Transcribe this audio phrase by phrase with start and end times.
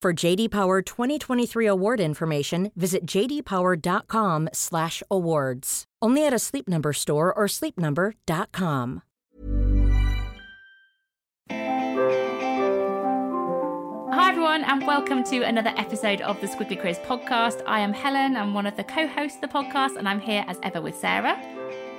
[0.00, 5.84] For JD Power 2023 award information, visit jdpower.com/awards.
[6.00, 9.02] Only at a Sleep Number store or sleepnumber.com.
[14.12, 17.60] Hi, everyone, and welcome to another episode of the Squiggly Career podcast.
[17.66, 20.44] I am Helen, I'm one of the co hosts of the podcast, and I'm here
[20.46, 21.36] as ever with Sarah.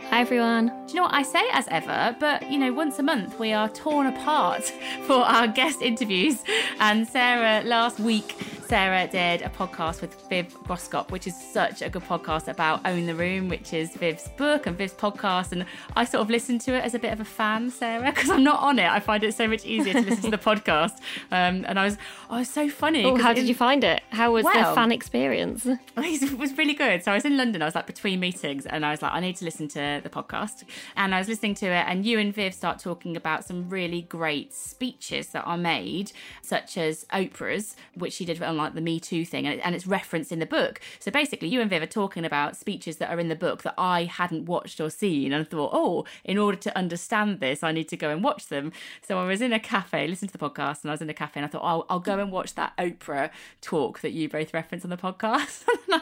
[0.10, 0.70] Hi everyone.
[0.88, 2.16] Do you know what I say as ever?
[2.20, 4.64] But you know, once a month we are torn apart
[5.06, 6.44] for our guest interviews.
[6.80, 8.36] And Sarah, last week,
[8.70, 13.08] Sarah did a podcast with Viv Groskop, which is such a good podcast about Own
[13.08, 15.54] the Room, which is Viv's book and Viv's podcast.
[15.54, 18.30] And I sort of listened to it as a bit of a fan, Sarah, because
[18.30, 18.88] I'm not on it.
[18.88, 21.00] I find it so much easier to listen to the podcast.
[21.32, 21.98] Um, and I was,
[22.30, 23.06] oh, was so funny.
[23.06, 24.04] Oh, how in- did you find it?
[24.12, 25.66] How was Well- the fan experience?
[25.98, 27.04] it was really good.
[27.04, 27.64] So I was in London.
[27.64, 30.10] I was like between meetings, and I was like, I need to listen to the
[30.12, 30.64] podcast.
[30.96, 34.04] And I was listening to it, and you and Viv start talking about some really
[34.04, 36.12] great speeches that are made,
[36.44, 39.76] such as Oprah's, which she did on like the Me Too thing, and, it, and
[39.76, 40.80] it's referenced in the book.
[41.00, 43.74] So basically, you and Viv are talking about speeches that are in the book that
[43.78, 47.72] I hadn't watched or seen, and I thought, oh, in order to understand this, I
[47.72, 48.72] need to go and watch them.
[49.02, 51.14] So I was in a cafe, listened to the podcast, and I was in a
[51.14, 53.30] cafe, and I thought, oh, I'll go and watch that Oprah
[53.62, 55.64] talk that you both referenced on the podcast.
[55.90, 56.02] I,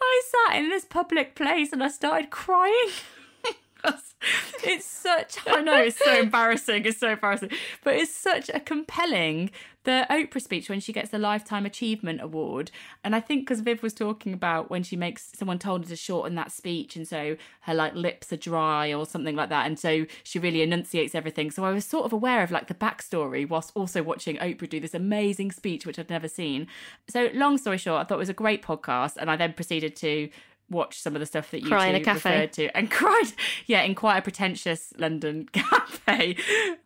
[0.00, 2.90] I sat in this public place and I started crying.
[4.64, 7.50] it's such I know it's so embarrassing it's so embarrassing
[7.84, 9.50] but it's such a compelling
[9.86, 12.72] the Oprah speech when she gets the lifetime achievement award
[13.04, 15.96] and I think because Viv was talking about when she makes someone told her to
[15.96, 19.78] shorten that speech and so her like lips are dry or something like that and
[19.78, 21.52] so she really enunciates everything.
[21.52, 24.80] So I was sort of aware of like the backstory whilst also watching Oprah do
[24.80, 26.66] this amazing speech which I'd never seen.
[27.08, 29.94] So long story short I thought it was a great podcast and I then proceeded
[29.96, 30.28] to
[30.68, 32.30] watch some of the stuff that you Cry in a cafe.
[32.30, 33.32] referred to and cried
[33.66, 36.36] yeah in quite a pretentious london cafe.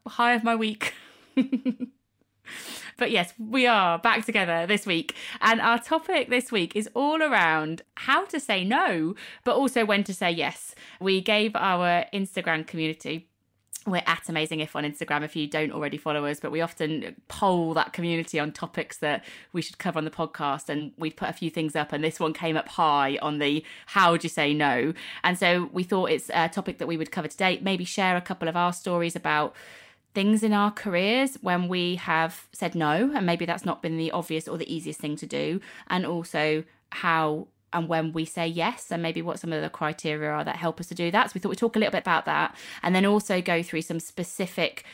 [0.06, 0.92] High of my week
[3.00, 7.22] but yes we are back together this week and our topic this week is all
[7.22, 12.64] around how to say no but also when to say yes we gave our instagram
[12.64, 13.26] community
[13.86, 17.16] we're at Amazing If on Instagram if you don't already follow us, but we often
[17.28, 19.24] poll that community on topics that
[19.54, 20.68] we should cover on the podcast.
[20.68, 23.64] And we put a few things up, and this one came up high on the
[23.86, 24.92] how would you say no?
[25.24, 27.58] And so we thought it's a topic that we would cover today.
[27.62, 29.56] Maybe share a couple of our stories about
[30.12, 34.10] things in our careers when we have said no, and maybe that's not been the
[34.10, 38.90] obvious or the easiest thing to do, and also how and when we say yes,
[38.90, 41.30] and maybe what some of the criteria are that help us to do that.
[41.30, 43.82] So we thought we'd talk a little bit about that, and then also go through
[43.82, 44.84] some specific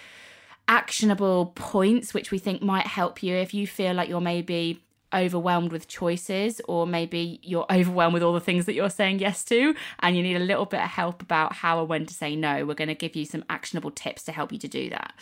[0.69, 4.83] actionable points which we think might help you if you feel like you're maybe
[5.15, 9.45] overwhelmed with choices or maybe you're overwhelmed with all the things that you're saying yes
[9.45, 12.37] to and you need a little bit of help about how and when to say
[12.37, 12.65] no.
[12.65, 15.15] We're going to give you some actionable tips to help you to do that.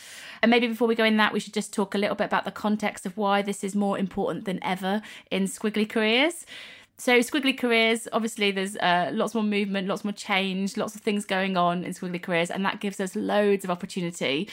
[0.42, 2.44] And maybe before we go in that we should just talk a little bit about
[2.44, 6.46] the context of why this is more important than ever in squiggly careers.
[6.96, 11.24] So squiggly careers obviously there's uh, lots more movement lots more change lots of things
[11.24, 14.48] going on in squiggly careers and that gives us loads of opportunity.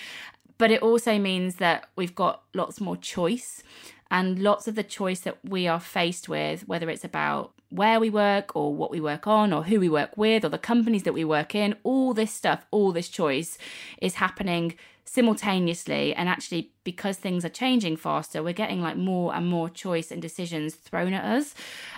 [0.57, 3.63] But it also means that we've got lots more choice
[4.11, 8.09] and lots of the choice that we are faced with whether it's about where we
[8.09, 11.13] work or what we work on or who we work with or the companies that
[11.13, 13.57] we work in all this stuff all this choice
[14.01, 14.75] is happening
[15.11, 16.15] simultaneously.
[16.15, 20.21] And actually because things are changing faster we're getting like more and more choice and
[20.21, 21.53] decisions thrown at us.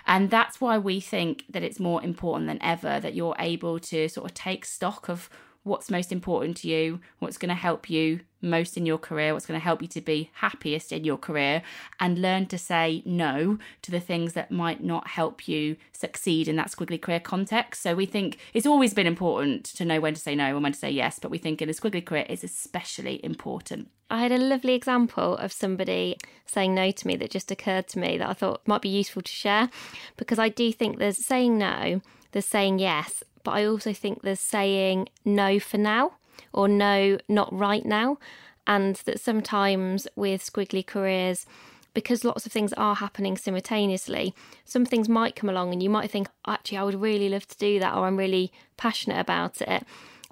[0.08, 4.10] And that's why we think that it's more important than ever that you're able to
[4.10, 5.30] sort of take stock of
[5.64, 9.46] what's most important to you, what's going to help you most in your career, what's
[9.46, 11.62] going to help you to be happiest in your career,
[12.00, 16.58] and learn to say no to the things that might not help you succeed in
[16.58, 17.82] that squiggly career context.
[17.82, 20.74] So we think it's always been important to know when to say no and when
[20.74, 23.90] to say yes, but we think in a squiggly career it's especially important.
[24.10, 28.00] I had a lovely example of somebody saying no to me that just occurred to
[28.00, 29.70] me that I thought might be useful to share
[30.18, 32.02] because I do think there's saying no,
[32.32, 36.14] there's saying yes, but I also think there's saying no for now
[36.52, 38.18] or no, not right now.
[38.66, 41.46] And that sometimes with squiggly careers,
[41.94, 44.34] because lots of things are happening simultaneously,
[44.66, 47.58] some things might come along and you might think, actually, I would really love to
[47.58, 49.84] do that, or I'm really passionate about it.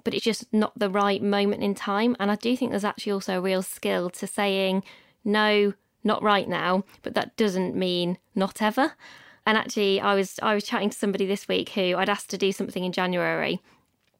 [0.02, 2.16] But it's just not the right moment in time.
[2.18, 4.82] And I do think there's actually also a real skill to saying,
[5.24, 8.94] no, not right now, but that doesn't mean not ever.
[9.46, 12.38] And actually, I was I was chatting to somebody this week who I'd asked to
[12.38, 13.60] do something in January,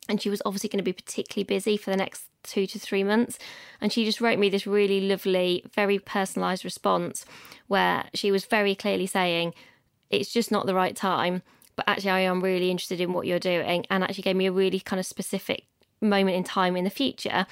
[0.08, 3.04] and she was obviously going to be particularly busy for the next two to three
[3.04, 3.38] months.
[3.80, 7.24] And she just wrote me this really lovely, very personalised response
[7.68, 9.54] where she was very clearly saying,
[10.10, 11.42] It's just not the right time,
[11.76, 13.86] but actually, I am really interested in what you're doing.
[13.90, 15.66] And actually, gave me a really kind of specific
[16.00, 17.46] moment in time in the future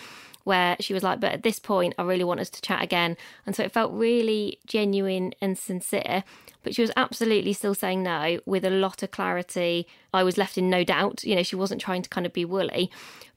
[0.45, 3.17] where she was like, But at this point, I really want us to chat again.
[3.47, 6.25] And so it felt really genuine and sincere.
[6.63, 9.87] But she was absolutely still saying no with a lot of clarity.
[10.13, 11.25] I was left in no doubt.
[11.25, 12.91] You know, she wasn't trying to kind of be woolly,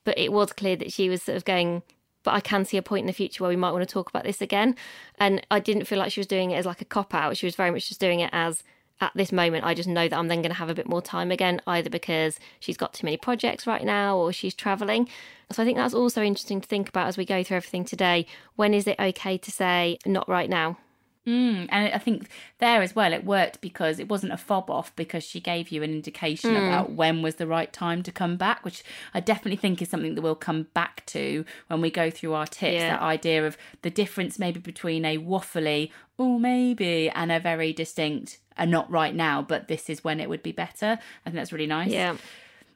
[0.04, 1.82] but it was clear that she was sort of going,
[2.22, 4.10] but I can see a point in the future where we might want to talk
[4.10, 4.76] about this again.
[5.18, 7.36] And I didn't feel like she was doing it as like a cop out.
[7.36, 8.62] She was very much just doing it as
[9.00, 11.02] at this moment, I just know that I'm then going to have a bit more
[11.02, 15.08] time again, either because she's got too many projects right now or she's traveling.
[15.50, 18.26] So I think that's also interesting to think about as we go through everything today.
[18.56, 20.78] When is it okay to say, not right now?
[21.26, 24.94] Mm, and I think there as well, it worked because it wasn't a fob off
[24.94, 26.68] because she gave you an indication mm.
[26.68, 30.16] about when was the right time to come back, which I definitely think is something
[30.16, 32.74] that we'll come back to when we go through our tips.
[32.74, 32.90] Yeah.
[32.90, 38.38] That idea of the difference maybe between a waffly, oh, maybe, and a very distinct,
[38.56, 40.98] a not right now, but this is when it would be better.
[41.24, 41.90] I think that's really nice.
[41.90, 42.16] Yeah.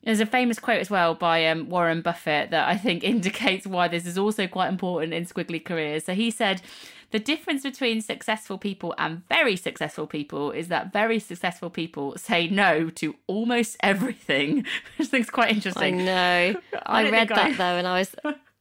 [0.05, 3.89] There's a famous quote as well by um, Warren Buffett that I think indicates why
[3.89, 6.05] this is also quite important in squiggly careers.
[6.05, 6.63] So he said,
[7.11, 12.49] the difference between successful people and very successful people is that very successful people say
[12.49, 14.57] no to almost everything,
[14.97, 16.03] which I think is quite interesting.
[16.03, 16.61] I know.
[16.87, 17.53] I, I read that I...
[17.53, 18.15] though, and I was.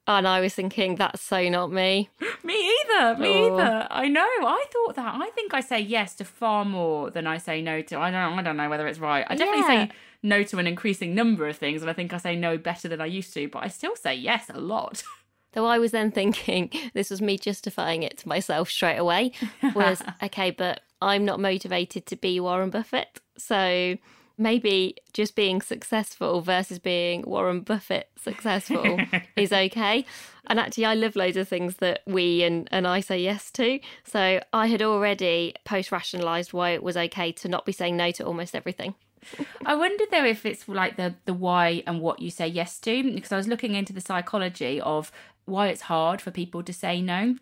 [0.07, 2.09] And I was thinking, that's so not me.
[2.43, 3.17] Me either.
[3.17, 3.59] Me oh.
[3.59, 3.87] either.
[3.91, 4.21] I know.
[4.21, 5.15] I thought that.
[5.15, 7.99] I think I say yes to far more than I say no to.
[7.99, 8.39] I don't.
[8.39, 9.25] I don't know whether it's right.
[9.27, 9.87] I definitely yeah.
[9.87, 9.91] say
[10.23, 13.01] no to an increasing number of things, and I think I say no better than
[13.01, 13.49] I used to.
[13.49, 15.03] But I still say yes a lot.
[15.53, 19.31] Though I was then thinking, this was me justifying it to myself straight away,
[19.75, 23.19] was okay, but I'm not motivated to be Warren Buffett.
[23.37, 23.97] So
[24.37, 28.99] maybe just being successful versus being Warren Buffett successful
[29.35, 30.05] is okay.
[30.47, 33.79] And actually, I love loads of things that we and, and I say yes to.
[34.05, 38.11] So I had already post rationalized why it was okay to not be saying no
[38.11, 38.95] to almost everything.
[39.65, 43.03] I wonder though if it's like the the why and what you say yes to
[43.13, 45.11] because I was looking into the psychology of
[45.45, 47.35] why it's hard for people to say no.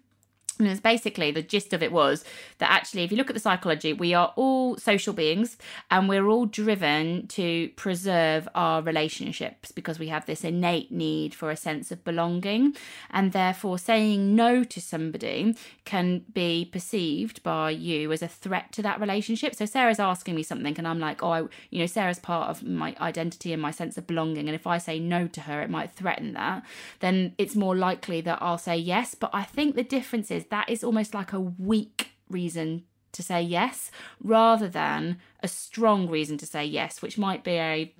[0.59, 2.23] And it's basically the gist of it was
[2.59, 5.57] that actually, if you look at the psychology, we are all social beings
[5.91, 11.51] and we're all driven to preserve our relationships because we have this innate need for
[11.51, 12.75] a sense of belonging.
[13.09, 18.81] And therefore, saying no to somebody can be perceived by you as a threat to
[18.83, 19.55] that relationship.
[19.55, 22.63] So, Sarah's asking me something, and I'm like, oh, I, you know, Sarah's part of
[22.63, 24.47] my identity and my sense of belonging.
[24.47, 26.63] And if I say no to her, it might threaten that.
[26.99, 29.15] Then it's more likely that I'll say yes.
[29.15, 33.41] But I think the difference is that is almost like a weak reason to say
[33.41, 37.95] yes rather than a strong reason to say yes, which might be a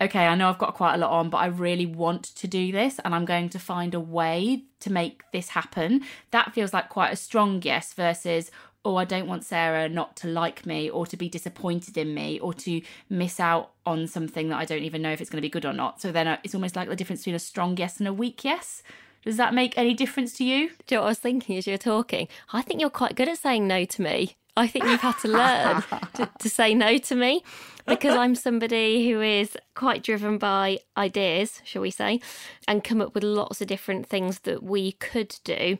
[0.00, 2.72] okay, I know I've got quite a lot on, but I really want to do
[2.72, 6.02] this and I'm going to find a way to make this happen.
[6.30, 8.50] That feels like quite a strong yes versus,
[8.82, 12.40] oh, I don't want Sarah not to like me or to be disappointed in me
[12.40, 15.46] or to miss out on something that I don't even know if it's going to
[15.46, 16.00] be good or not.
[16.00, 18.42] So then uh, it's almost like the difference between a strong yes and a weak
[18.42, 18.82] yes.
[19.24, 20.70] Does that make any difference to you?
[20.86, 22.28] Do you know what I was thinking as you were talking?
[22.52, 24.36] I think you're quite good at saying no to me.
[24.56, 25.82] I think you've had to learn
[26.14, 27.42] to, to, say no to me
[27.86, 32.20] because I'm somebody who is quite driven by ideas, shall we say,
[32.66, 35.78] and come up with lots of different things that we could do.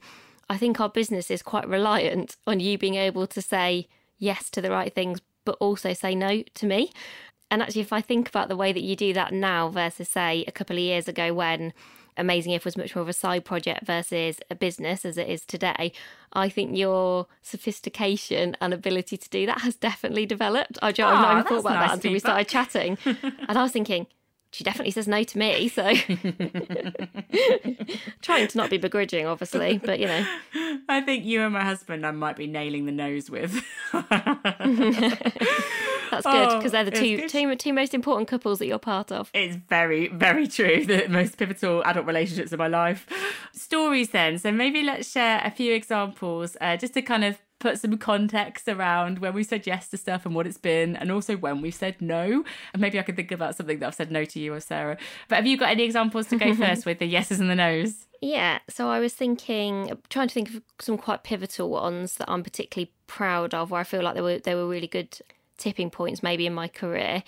[0.48, 3.86] I think our business is quite reliant on you being able to say
[4.18, 6.90] yes to the right things, but also say no to me.
[7.50, 10.44] And actually, if I think about the way that you do that now versus, say,
[10.46, 11.72] a couple of years ago when
[12.20, 15.44] Amazing If was much more of a side project versus a business as it is
[15.44, 15.92] today,
[16.32, 20.78] I think your sophistication and ability to do that has definitely developed.
[20.82, 22.98] I, I've not even thought about nice that until we started chatting.
[23.04, 24.06] and I was thinking,
[24.52, 25.68] she definitely says no to me.
[25.68, 25.82] So
[28.22, 30.26] trying to not be begrudging, obviously, but you know.
[30.88, 33.64] I think you and my husband I might be nailing the nose with.
[36.10, 39.12] That's good because they're the Oh, two, two two most important couples that you're part
[39.12, 39.30] of.
[39.32, 40.84] It's very, very true.
[40.84, 43.06] The most pivotal adult relationships of my life.
[43.52, 44.38] Stories, then.
[44.38, 48.66] So maybe let's share a few examples uh, just to kind of put some context
[48.66, 51.74] around when we said yes to stuff and what it's been, and also when we've
[51.74, 52.42] said no.
[52.72, 54.96] And maybe I could think about something that I've said no to you or Sarah.
[55.28, 58.06] But have you got any examples to go first with the yeses and the nos?
[58.20, 62.42] Yeah, so I was thinking, trying to think of some quite pivotal ones that I'm
[62.42, 65.18] particularly proud of, where I feel like they were they were really good
[65.56, 67.22] tipping points maybe in my career.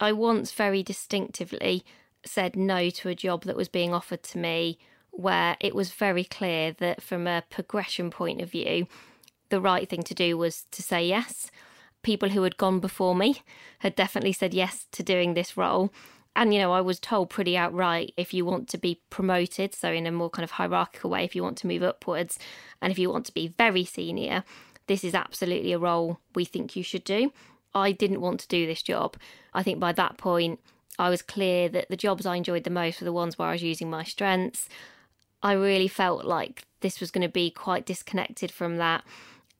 [0.00, 1.84] I once very distinctively
[2.24, 4.78] said no to a job that was being offered to me,
[5.10, 8.86] where it was very clear that from a progression point of view,
[9.52, 11.50] the right thing to do was to say yes.
[12.02, 13.42] People who had gone before me
[13.80, 15.92] had definitely said yes to doing this role.
[16.34, 19.92] And, you know, I was told pretty outright if you want to be promoted, so
[19.92, 22.38] in a more kind of hierarchical way, if you want to move upwards,
[22.80, 24.42] and if you want to be very senior,
[24.86, 27.30] this is absolutely a role we think you should do.
[27.74, 29.18] I didn't want to do this job.
[29.52, 30.60] I think by that point,
[30.98, 33.52] I was clear that the jobs I enjoyed the most were the ones where I
[33.52, 34.68] was using my strengths.
[35.42, 39.04] I really felt like this was going to be quite disconnected from that.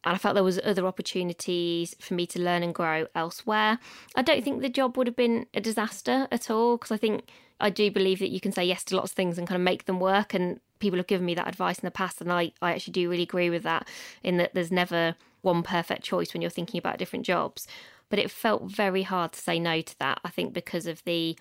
[0.04, 3.78] And I felt there was other opportunities for me to learn and grow elsewhere.
[4.14, 7.28] I don't think the job would have been a disaster at all because I think
[7.60, 9.64] I do believe that you can say yes to lots of things and kind of
[9.64, 10.34] make them work.
[10.34, 13.08] And people have given me that advice in the past, and I, I actually do
[13.08, 13.88] really agree with that.
[14.22, 17.66] In that there's never one perfect choice when you're thinking about different jobs.
[18.08, 20.20] But it felt very hard to say no to that.
[20.24, 21.38] I think because of the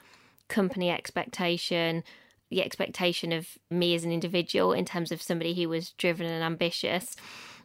[0.48, 2.04] company expectation,
[2.50, 6.44] the expectation of me as an individual in terms of somebody who was driven and
[6.44, 7.16] ambitious.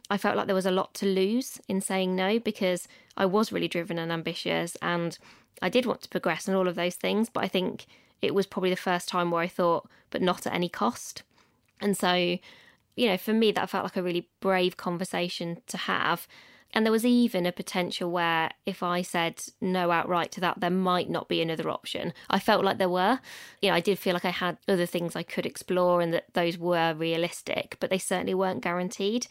[0.09, 3.51] I felt like there was a lot to lose in saying no because I was
[3.51, 5.17] really driven and ambitious and
[5.61, 7.29] I did want to progress and all of those things.
[7.29, 7.85] But I think
[8.21, 11.23] it was probably the first time where I thought, but not at any cost.
[11.81, 16.27] And so, you know, for me, that felt like a really brave conversation to have.
[16.73, 20.69] And there was even a potential where if I said no outright to that, there
[20.69, 22.13] might not be another option.
[22.29, 23.19] I felt like there were.
[23.61, 26.33] You know, I did feel like I had other things I could explore and that
[26.33, 29.27] those were realistic, but they certainly weren't guaranteed.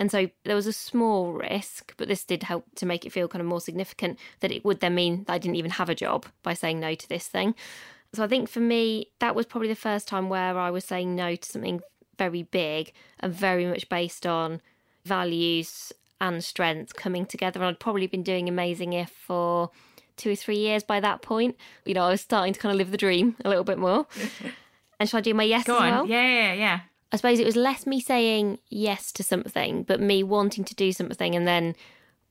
[0.00, 3.28] And so there was a small risk, but this did help to make it feel
[3.28, 5.94] kind of more significant that it would then mean that I didn't even have a
[5.94, 7.54] job by saying no to this thing.
[8.14, 11.14] So I think for me, that was probably the first time where I was saying
[11.14, 11.82] no to something
[12.18, 14.62] very big and very much based on
[15.04, 17.60] values and strengths coming together.
[17.60, 19.70] And I'd probably been doing Amazing If for
[20.16, 21.56] two or three years by that point.
[21.84, 24.06] You know, I was starting to kind of live the dream a little bit more.
[25.00, 25.90] and should I do my yes Go as on.
[25.90, 26.06] well?
[26.06, 26.80] Yeah, yeah, yeah.
[27.12, 30.92] I suppose it was less me saying yes to something, but me wanting to do
[30.92, 31.74] something and then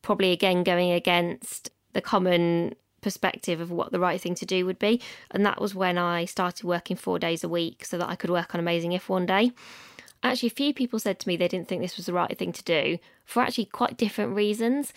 [0.02, 4.78] probably again going against the common perspective of what the right thing to do would
[4.78, 5.00] be.
[5.30, 8.30] And that was when I started working four days a week so that I could
[8.30, 9.52] work on Amazing If one day.
[10.22, 12.52] Actually, a few people said to me they didn't think this was the right thing
[12.52, 14.92] to do for actually quite different reasons.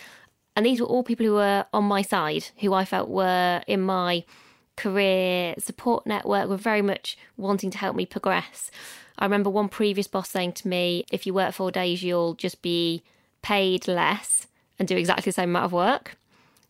[0.56, 3.82] And these were all people who were on my side, who I felt were in
[3.82, 4.24] my
[4.76, 8.70] career support network, were very much wanting to help me progress.
[9.18, 12.62] I remember one previous boss saying to me, if you work four days, you'll just
[12.62, 13.04] be
[13.42, 14.48] paid less
[14.80, 16.18] and do exactly the same amount of work.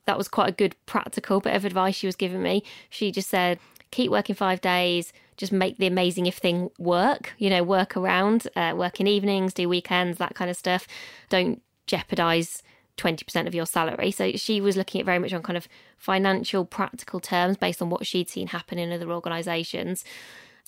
[0.05, 2.63] That was quite a good practical bit of advice she was giving me.
[2.89, 3.59] She just said,
[3.91, 8.47] keep working five days, just make the amazing if thing work, you know, work around,
[8.55, 10.88] uh, work in evenings, do weekends, that kind of stuff.
[11.29, 12.62] Don't jeopardize
[12.97, 14.12] 20% of your salary.
[14.12, 17.89] So she was looking at very much on kind of financial, practical terms based on
[17.89, 20.03] what she'd seen happen in other organisations.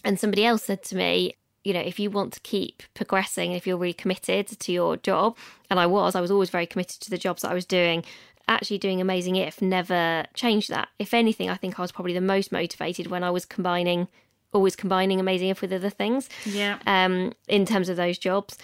[0.03, 1.35] And somebody else said to me,
[1.65, 5.35] you know, if you want to keep progressing, if you're really committed to your job,
[5.69, 8.05] and I was, I was always very committed to the jobs that I was doing.
[8.47, 10.89] Actually, doing Amazing If never changed that.
[10.99, 14.07] If anything, I think I was probably the most motivated when I was combining,
[14.53, 16.29] always combining Amazing If with other things.
[16.45, 16.77] Yeah.
[16.85, 18.59] Um, in terms of those jobs,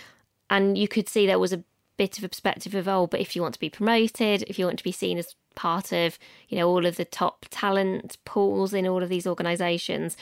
[0.52, 1.64] and you could see there was a
[1.98, 4.66] bit of a perspective of oh, but if you want to be promoted, if you
[4.66, 8.76] want to be seen as part of, you know, all of the top talent pools
[8.76, 10.16] in all of these organisations,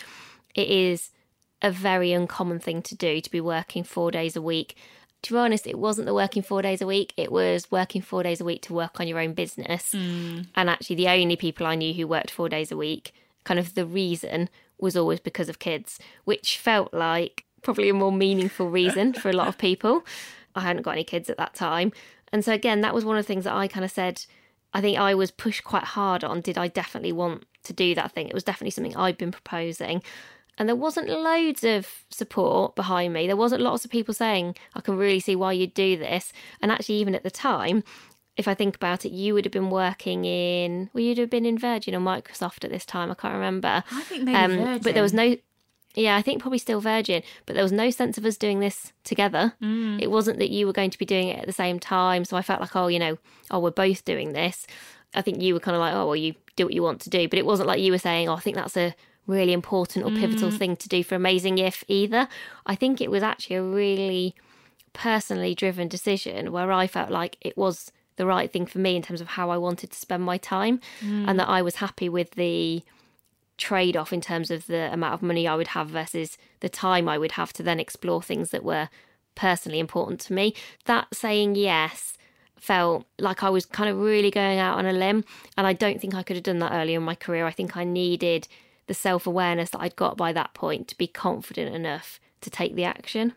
[0.55, 1.11] it is
[1.61, 4.75] a very uncommon thing to do to be working four days a week.
[5.23, 8.23] To be honest, it wasn't the working four days a week, it was working four
[8.23, 9.91] days a week to work on your own business.
[9.91, 10.41] Hmm.
[10.55, 13.13] And actually, the only people I knew who worked four days a week,
[13.43, 14.49] kind of the reason
[14.79, 19.33] was always because of kids, which felt like probably a more meaningful reason for a
[19.33, 20.05] lot of people.
[20.55, 21.91] I hadn't got any kids at that time.
[22.31, 24.25] And so, again, that was one of the things that I kind of said.
[24.73, 26.41] I think I was pushed quite hard on.
[26.41, 28.27] Did I definitely want to do that thing?
[28.27, 30.03] It was definitely something I'd been proposing.
[30.59, 33.25] And there wasn't loads of support behind me.
[33.25, 36.33] There wasn't lots of people saying, I can really see why you'd do this.
[36.61, 37.83] And actually, even at the time,
[38.35, 41.45] if I think about it, you would have been working in, well, you'd have been
[41.45, 43.09] in Virgin or Microsoft at this time.
[43.09, 43.83] I can't remember.
[43.89, 44.81] I think maybe Virgin.
[44.83, 45.37] But there was no,
[45.95, 48.91] yeah, I think probably still Virgin, but there was no sense of us doing this
[49.03, 49.53] together.
[49.61, 50.01] Mm.
[50.01, 52.25] It wasn't that you were going to be doing it at the same time.
[52.25, 53.17] So I felt like, oh, you know,
[53.49, 54.67] oh, we're both doing this.
[55.13, 57.09] I think you were kind of like, oh, well, you do what you want to
[57.09, 57.27] do.
[57.27, 58.93] But it wasn't like you were saying, oh, I think that's a
[59.29, 60.57] really important or pivotal mm.
[60.57, 62.27] thing to do for Amazing If either.
[62.65, 64.35] I think it was actually a really
[64.93, 69.01] personally driven decision where I felt like it was the right thing for me in
[69.01, 71.51] terms of how I wanted to spend my time and that mm.
[71.51, 72.83] I was happy with the
[73.57, 77.07] trade off in terms of the amount of money I would have versus the time
[77.07, 78.89] I would have to then explore things that were
[79.35, 80.55] personally important to me.
[80.85, 82.17] That saying yes
[82.57, 85.23] felt like I was kind of really going out on a limb.
[85.57, 87.45] And I don't think I could have done that earlier in my career.
[87.45, 88.47] I think I needed
[88.89, 92.75] the self awareness that I'd got by that point to be confident enough to take
[92.75, 93.33] the action.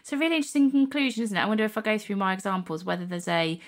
[0.00, 1.40] It's a really interesting conclusion, isn't it?
[1.40, 3.58] I wonder if I go through my examples, whether there's a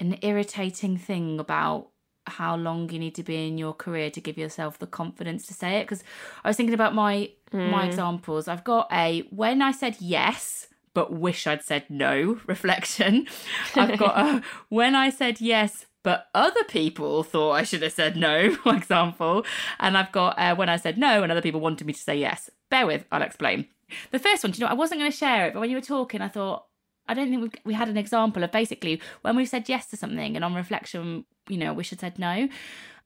[0.00, 1.88] an irritating thing about
[2.26, 5.54] how long you need to be in your career to give yourself the confidence to
[5.54, 5.84] say it.
[5.84, 6.02] Because
[6.44, 7.88] I was thinking about my my hmm.
[7.88, 8.48] examples.
[8.48, 13.28] I've got a when I said yes but wish I'd said no reflection.
[13.76, 18.16] I've got a when I said yes but other people thought I should have said
[18.16, 19.44] no, for example.
[19.78, 22.18] And I've got uh, when I said no and other people wanted me to say
[22.18, 22.50] yes.
[22.70, 23.66] Bear with, I'll explain.
[24.12, 25.76] The first one, do you know, I wasn't going to share it, but when you
[25.76, 26.66] were talking, I thought,
[27.08, 29.96] I don't think we, we had an example of basically when we've said yes to
[29.96, 32.48] something and on reflection, you know, we should have said no.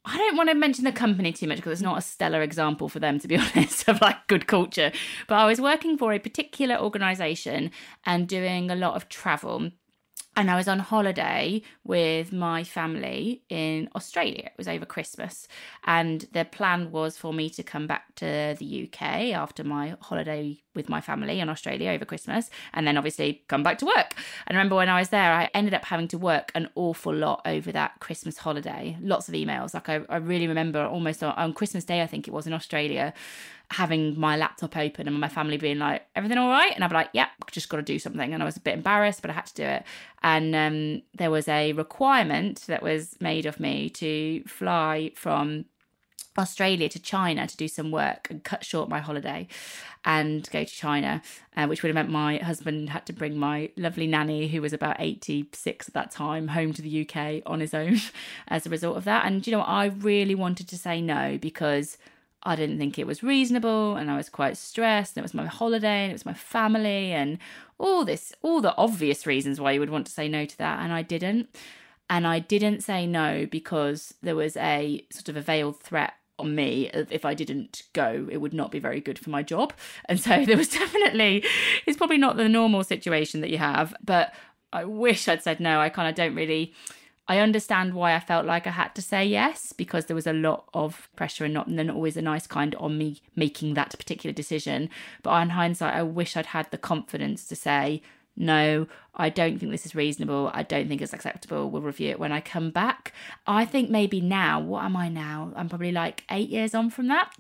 [0.06, 2.90] I don't want to mention the company too much because it's not a stellar example
[2.90, 4.92] for them, to be honest, of like good culture.
[5.26, 7.70] But I was working for a particular organization
[8.04, 9.70] and doing a lot of travel
[10.36, 14.46] and I was on holiday with my family in Australia.
[14.46, 15.48] It was over Christmas,
[15.84, 20.63] and the plan was for me to come back to the UK after my holiday
[20.75, 24.14] with my family in Australia over Christmas, and then obviously come back to work.
[24.47, 27.43] And remember when I was there, I ended up having to work an awful lot
[27.45, 28.97] over that Christmas holiday.
[29.00, 29.75] Lots of emails.
[29.75, 32.52] Like I, I really remember almost on, on Christmas Day, I think it was in
[32.52, 33.14] Australia
[33.71, 36.73] having my laptop open and my family being like, everything all right?
[36.75, 38.33] And I'd be like, yeah, just got to do something.
[38.33, 39.85] And I was a bit embarrassed, but I had to do it.
[40.23, 45.64] And um, there was a requirement that was made of me to fly from
[46.38, 49.46] Australia to China to do some work and cut short my holiday
[50.04, 51.22] and go to China,
[51.56, 54.72] uh, which would have meant my husband had to bring my lovely nanny, who was
[54.72, 58.00] about 86 at that time, home to the UK on his own
[58.48, 59.26] as a result of that.
[59.26, 61.96] And you know, I really wanted to say no because
[62.42, 65.16] I didn't think it was reasonable and I was quite stressed.
[65.16, 67.38] And it was my holiday and it was my family and
[67.78, 70.80] all this, all the obvious reasons why you would want to say no to that.
[70.80, 71.49] And I didn't.
[72.10, 76.54] And I didn't say no because there was a sort of a veiled threat on
[76.54, 79.73] me if I didn't go, it would not be very good for my job.
[80.06, 81.44] And so there was definitely,
[81.86, 84.34] it's probably not the normal situation that you have, but
[84.73, 85.80] I wish I'd said no.
[85.80, 86.75] I kind of don't really
[87.26, 90.32] I understand why I felt like I had to say yes because there was a
[90.32, 93.97] lot of pressure and not and then always a nice kind on me making that
[93.97, 94.90] particular decision.
[95.23, 98.02] But on hindsight, I wish I'd had the confidence to say,
[98.36, 100.50] no, I don't think this is reasonable.
[100.52, 101.70] I don't think it's acceptable.
[101.70, 103.12] We'll review it when I come back.
[103.47, 105.52] I think maybe now, what am I now?
[105.54, 107.32] I'm probably like eight years on from that.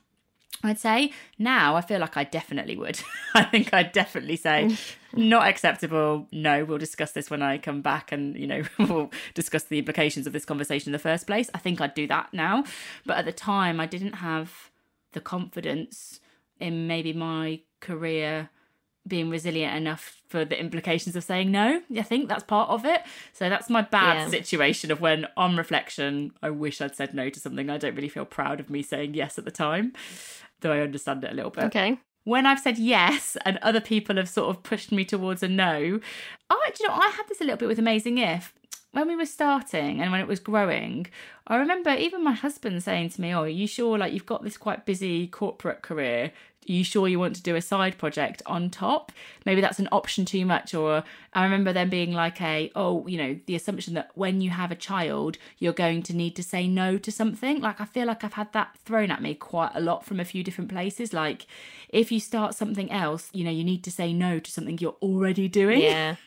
[0.62, 3.00] I'd say now I feel like I definitely would.
[3.34, 4.76] I think I'd definitely say
[5.12, 6.26] not acceptable.
[6.32, 10.26] No, we'll discuss this when I come back and, you know, we'll discuss the implications
[10.26, 11.50] of this conversation in the first place.
[11.54, 12.64] I think I'd do that now.
[13.04, 14.70] But at the time, I didn't have
[15.12, 16.20] the confidence
[16.60, 18.48] in maybe my career
[19.06, 21.82] being resilient enough for the implications of saying no.
[21.96, 23.02] I think that's part of it.
[23.34, 24.28] So that's my bad Yeah.
[24.28, 27.68] situation of when, on reflection, I wish I'd said no to something.
[27.68, 29.92] I don't really feel proud of me saying yes at the time,
[30.60, 31.98] though I understand it a little bit Okay.
[32.24, 36.00] when I've said yes and other people have sort of pushed me towards a no,
[36.48, 38.54] I, do you know, I had this a little bit with Amazing If.
[38.92, 41.08] When we were starting and when it was growing,
[41.48, 44.44] I remember even my husband saying to me, Oh, are you sure like you've got
[44.44, 46.30] this quite busy corporate career?
[46.68, 49.12] Are you sure you want to do a side project on top?
[49.44, 50.74] Maybe that's an option too much.
[50.74, 54.50] Or I remember them being like a, oh, you know, the assumption that when you
[54.50, 57.60] have a child, you're going to need to say no to something.
[57.60, 60.24] Like I feel like I've had that thrown at me quite a lot from a
[60.24, 61.12] few different places.
[61.12, 61.46] Like
[61.88, 64.96] if you start something else, you know, you need to say no to something you're
[65.02, 65.80] already doing.
[65.80, 66.16] Yeah.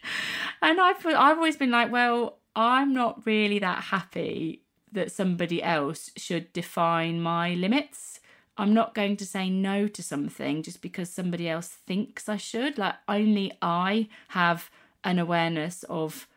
[0.59, 6.11] And I've I've always been like, well, I'm not really that happy that somebody else
[6.17, 8.16] should define my limits.
[8.57, 12.77] I'm not going to say no to something just because somebody else thinks I should.
[12.77, 14.69] Like only I have
[15.03, 16.27] an awareness of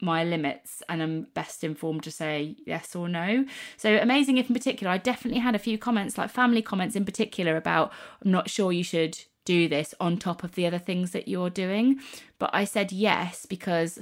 [0.00, 3.46] my limits and I'm best informed to say yes or no.
[3.76, 7.04] So amazing if in particular I definitely had a few comments like family comments in
[7.04, 7.92] particular about
[8.24, 11.50] I'm not sure you should do this on top of the other things that you're
[11.50, 12.00] doing.
[12.38, 14.00] But I said yes because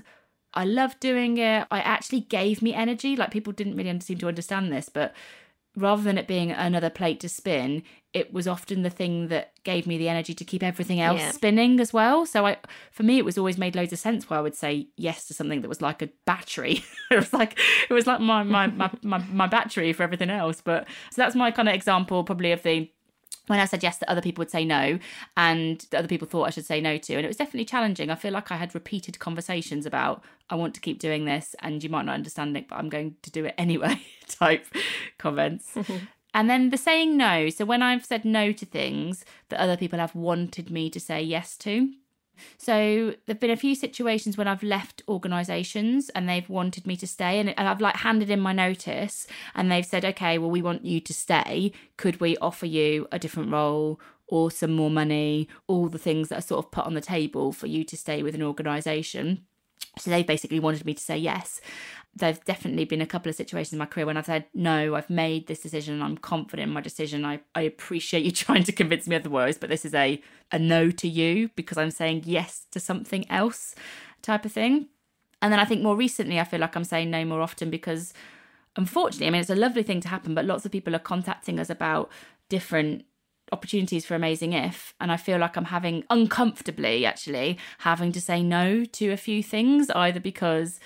[0.54, 1.66] I loved doing it.
[1.70, 3.16] I actually gave me energy.
[3.16, 5.14] Like people didn't really seem to understand this, but
[5.76, 7.82] rather than it being another plate to spin,
[8.12, 11.30] it was often the thing that gave me the energy to keep everything else Yeah.
[11.30, 12.26] spinning as well.
[12.26, 12.58] So I
[12.90, 15.34] for me it was always made loads of sense where I would say yes to
[15.34, 16.84] something that was like a battery.
[17.10, 17.58] it was like
[17.88, 20.60] it was like my my, my my my battery for everything else.
[20.60, 22.90] But so that's my kind of example probably of the
[23.46, 24.98] when I said yes that other people would say no
[25.36, 27.14] and that other people thought I should say no to.
[27.14, 28.10] And it was definitely challenging.
[28.10, 31.82] I feel like I had repeated conversations about I want to keep doing this and
[31.82, 34.66] you might not understand it, but I'm going to do it anyway type
[35.18, 35.76] comments.
[36.34, 37.48] and then the saying no.
[37.50, 41.22] So when I've said no to things that other people have wanted me to say
[41.22, 41.92] yes to.
[42.58, 47.06] So there've been a few situations when I've left organisations and they've wanted me to
[47.06, 50.84] stay, and I've like handed in my notice, and they've said, okay, well we want
[50.84, 51.72] you to stay.
[51.96, 55.48] Could we offer you a different role or some more money?
[55.66, 58.22] All the things that are sort of put on the table for you to stay
[58.22, 59.44] with an organisation.
[59.98, 61.60] So they basically wanted me to say yes.
[62.14, 65.10] There's definitely been a couple of situations in my career when I've said, no, I've
[65.10, 66.02] made this decision.
[66.02, 67.24] I'm confident in my decision.
[67.24, 70.90] I, I appreciate you trying to convince me otherwise, but this is a, a no
[70.90, 73.74] to you because I'm saying yes to something else
[74.22, 74.88] type of thing.
[75.40, 78.14] And then I think more recently, I feel like I'm saying no more often because
[78.76, 81.58] unfortunately, I mean, it's a lovely thing to happen, but lots of people are contacting
[81.58, 82.10] us about
[82.48, 83.04] different
[83.52, 88.42] opportunities for amazing if and i feel like i'm having uncomfortably actually having to say
[88.42, 90.80] no to a few things either because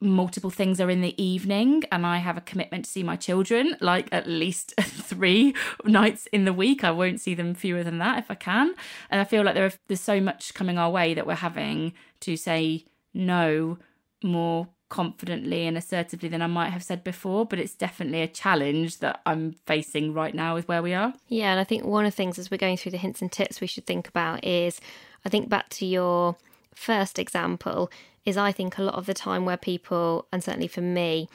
[0.00, 3.76] multiple things are in the evening and i have a commitment to see my children
[3.80, 6.82] like at least three nights in the week.
[6.82, 8.74] I won't see them fewer than that if i can.
[9.10, 11.92] And i feel like there are, there's so much coming our way that we're having
[12.20, 12.84] to say
[13.14, 13.78] no
[14.24, 18.98] more confidently and assertively than I might have said before, but it's definitely a challenge
[18.98, 21.14] that I'm facing right now with where we are.
[21.28, 23.32] Yeah, and I think one of the things as we're going through the hints and
[23.32, 24.82] tips we should think about is
[25.24, 26.36] I think back to your
[26.74, 27.90] first example
[28.26, 31.26] is I think a lot of the time where people and certainly for me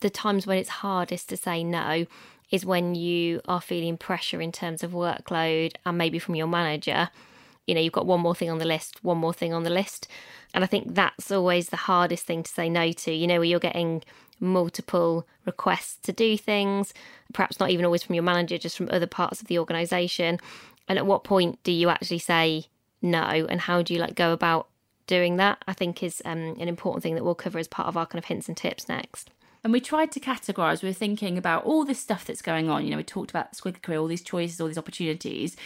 [0.00, 2.04] the times when it's hardest to say no
[2.50, 7.08] is when you are feeling pressure in terms of workload and maybe from your manager
[7.68, 9.70] you know you've got one more thing on the list one more thing on the
[9.70, 10.08] list.
[10.54, 13.44] And i think that's always the hardest thing to say no to you know where
[13.44, 14.02] you're getting
[14.40, 16.94] multiple requests to do things
[17.32, 20.38] perhaps not even always from your manager just from other parts of the organization.
[20.88, 22.66] And at what point do you actually say
[23.02, 23.20] no?
[23.20, 24.68] And how do you like go about
[25.06, 25.62] doing that?
[25.66, 28.18] I think is um, an important thing that we'll cover as part of our kind
[28.18, 29.30] of hints and tips next
[29.64, 30.82] And we tried to categorize.
[30.82, 32.84] We were thinking about all this stuff that's going on.
[32.84, 35.56] You know, we talked about Squiggly Career, all these choices, all these opportunities.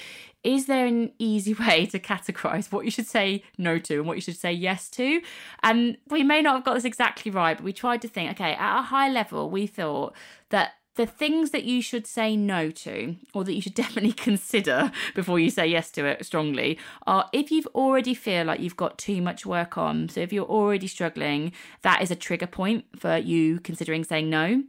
[0.42, 4.16] Is there an easy way to categorize what you should say no to and what
[4.16, 5.20] you should say yes to?
[5.62, 8.54] And we may not have got this exactly right, but we tried to think okay,
[8.54, 10.14] at a high level, we thought
[10.50, 14.92] that the things that you should say no to, or that you should definitely consider
[15.14, 18.98] before you say yes to it strongly, are if you've already feel like you've got
[18.98, 20.08] too much work on.
[20.08, 21.52] So if you're already struggling,
[21.82, 24.64] that is a trigger point for you considering saying no.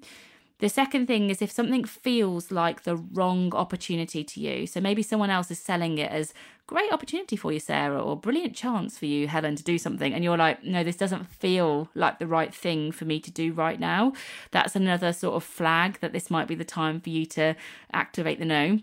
[0.63, 4.65] The second thing is if something feels like the wrong opportunity to you.
[4.65, 6.33] So maybe someone else is selling it as
[6.67, 10.13] great opportunity for you, Sarah, or brilliant chance for you, Helen, to do something.
[10.13, 13.51] And you're like, no, this doesn't feel like the right thing for me to do
[13.51, 14.13] right now.
[14.51, 17.57] That's another sort of flag that this might be the time for you to
[17.91, 18.79] activate the no.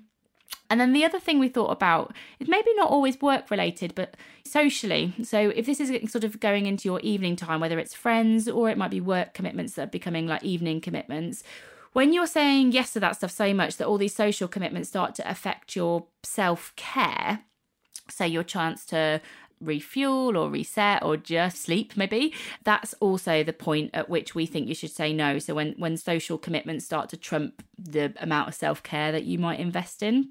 [0.71, 4.17] And then the other thing we thought about is maybe not always work related, but
[4.45, 5.13] socially.
[5.23, 8.71] So if this is sort of going into your evening time, whether it's friends or
[8.71, 11.43] it might be work commitments that are becoming like evening commitments,
[11.93, 15.17] when you're saying yes to that stuff so much that all these social commitments start
[15.17, 17.41] to affect your self care,
[18.09, 19.21] say your chance to
[19.61, 22.33] refuel or reset or just sleep maybe
[22.65, 25.99] that's also the point at which we think you should say no so when when
[25.99, 30.31] social commitments start to trump the amount of self-care that you might invest in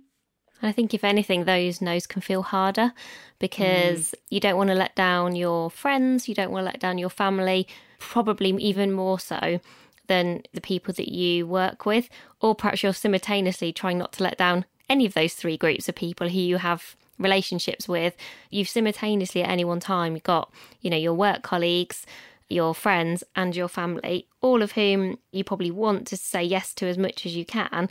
[0.61, 2.93] I think, if anything, those no's can feel harder
[3.39, 4.13] because mm.
[4.29, 7.09] you don't want to let down your friends, you don't want to let down your
[7.09, 7.67] family,
[7.97, 9.59] probably even more so
[10.07, 12.09] than the people that you work with,
[12.41, 15.95] or perhaps you're simultaneously trying not to let down any of those three groups of
[15.95, 18.15] people who you have relationships with.
[18.49, 22.05] You've simultaneously at any one time got, you know, your work colleagues,
[22.49, 26.87] your friends, and your family, all of whom you probably want to say yes to
[26.87, 27.87] as much as you can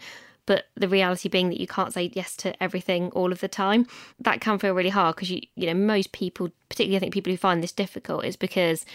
[0.49, 3.87] but the reality being that you can't say yes to everything all of the time.
[4.19, 7.31] That can feel really hard because you you know most people particularly i think people
[7.31, 8.87] who find this difficult is because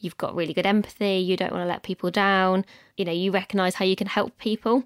[0.00, 2.64] you've got really good empathy you don't want to let people down
[2.96, 4.82] you know you recognize how you can help people.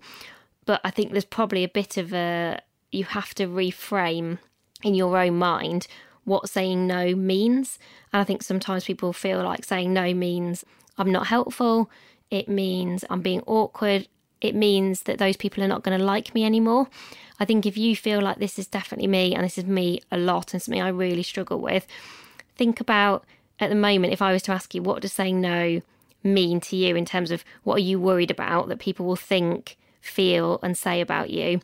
[0.66, 4.38] But i think there's probably a bit of a you have to reframe
[4.82, 5.86] in your own mind
[6.24, 7.78] what saying no means.
[8.12, 10.64] And i think sometimes people feel like saying no means
[10.98, 11.88] i'm not helpful
[12.28, 14.08] it means i'm being awkward
[14.40, 16.88] it means that those people are not going to like me anymore.
[17.40, 20.18] I think if you feel like this is definitely me and this is me a
[20.18, 21.86] lot and something I really struggle with,
[22.56, 23.24] think about
[23.60, 25.80] at the moment, if I was to ask you, what does saying no
[26.22, 29.76] mean to you in terms of what are you worried about that people will think,
[30.00, 31.60] feel, and say about you?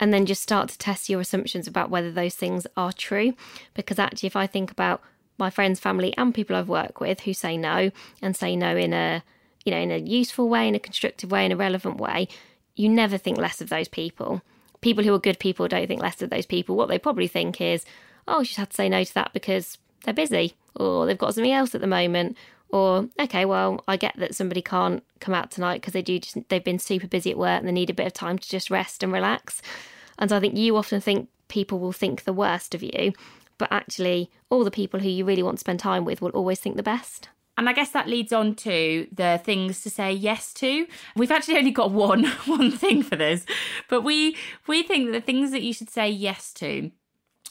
[0.00, 3.34] And then just start to test your assumptions about whether those things are true.
[3.74, 5.02] Because actually, if I think about
[5.38, 7.90] my friends, family, and people I've worked with who say no
[8.22, 9.24] and say no in a
[9.68, 12.26] you know in a useful way, in a constructive way, in a relevant way,
[12.74, 14.40] you never think less of those people.
[14.80, 16.74] People who are good people don't think less of those people.
[16.74, 17.84] What they probably think is,
[18.26, 21.52] oh, she's had to say no to that because they're busy or they've got something
[21.52, 22.36] else at the moment
[22.70, 26.36] or okay well i get that somebody can't come out tonight because they do just
[26.48, 28.70] they've been super busy at work and they need a bit of time to just
[28.70, 29.62] rest and relax
[30.18, 33.12] and so i think you often think people will think the worst of you
[33.56, 36.60] but actually all the people who you really want to spend time with will always
[36.60, 37.28] think the best
[37.58, 40.86] and I guess that leads on to the things to say yes to.
[41.16, 43.44] We've actually only got one one thing for this,
[43.88, 44.36] but we
[44.68, 46.92] we think that the things that you should say yes to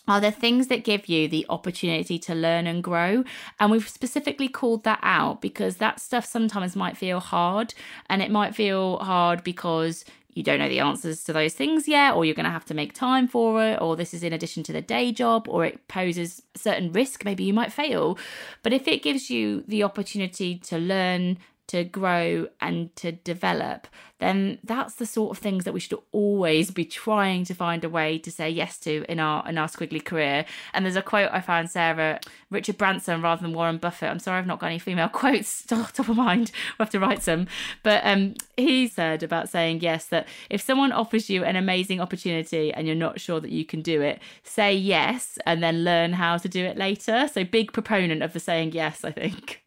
[0.08, 3.26] are the things that give you the opportunity to learn and grow.
[3.60, 7.74] And we've specifically called that out because that stuff sometimes might feel hard.
[8.10, 10.06] And it might feel hard because
[10.38, 12.76] you don't know the answers to those things yet, or you're going to have to
[12.76, 15.88] make time for it, or this is in addition to the day job, or it
[15.88, 17.26] poses certain risk.
[17.26, 18.20] Maybe you might fail.
[18.62, 23.88] But if it gives you the opportunity to learn, to grow and to develop,
[24.20, 27.90] then that's the sort of things that we should always be trying to find a
[27.90, 30.46] way to say yes to in our in our squiggly career.
[30.74, 34.10] And there's a quote I found, Sarah, Richard Branson rather than Warren Buffett.
[34.10, 36.52] I'm sorry I've not got any female quotes top of mind.
[36.78, 37.48] We'll have to write some.
[37.84, 42.74] But um, he said about saying yes that if someone offers you an amazing opportunity
[42.74, 46.38] and you're not sure that you can do it, say yes and then learn how
[46.38, 47.30] to do it later.
[47.32, 49.67] So big proponent of the saying yes, I think.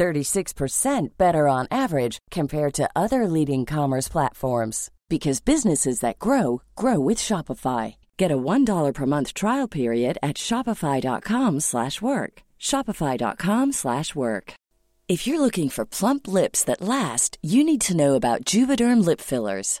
[0.00, 6.98] 36% better on average compared to other leading commerce platforms because businesses that grow grow
[6.98, 7.96] with Shopify.
[8.16, 12.32] Get a $1 per month trial period at shopify.com/work.
[12.70, 14.54] shopify.com/work.
[15.14, 19.20] If you're looking for plump lips that last, you need to know about Juvederm lip
[19.20, 19.80] fillers.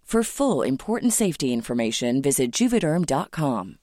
[0.11, 3.77] For full important safety information, visit juvederm.com.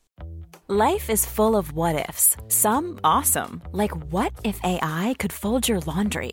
[0.69, 2.37] Life is full of what ifs.
[2.49, 6.33] Some awesome, like what if AI could fold your laundry?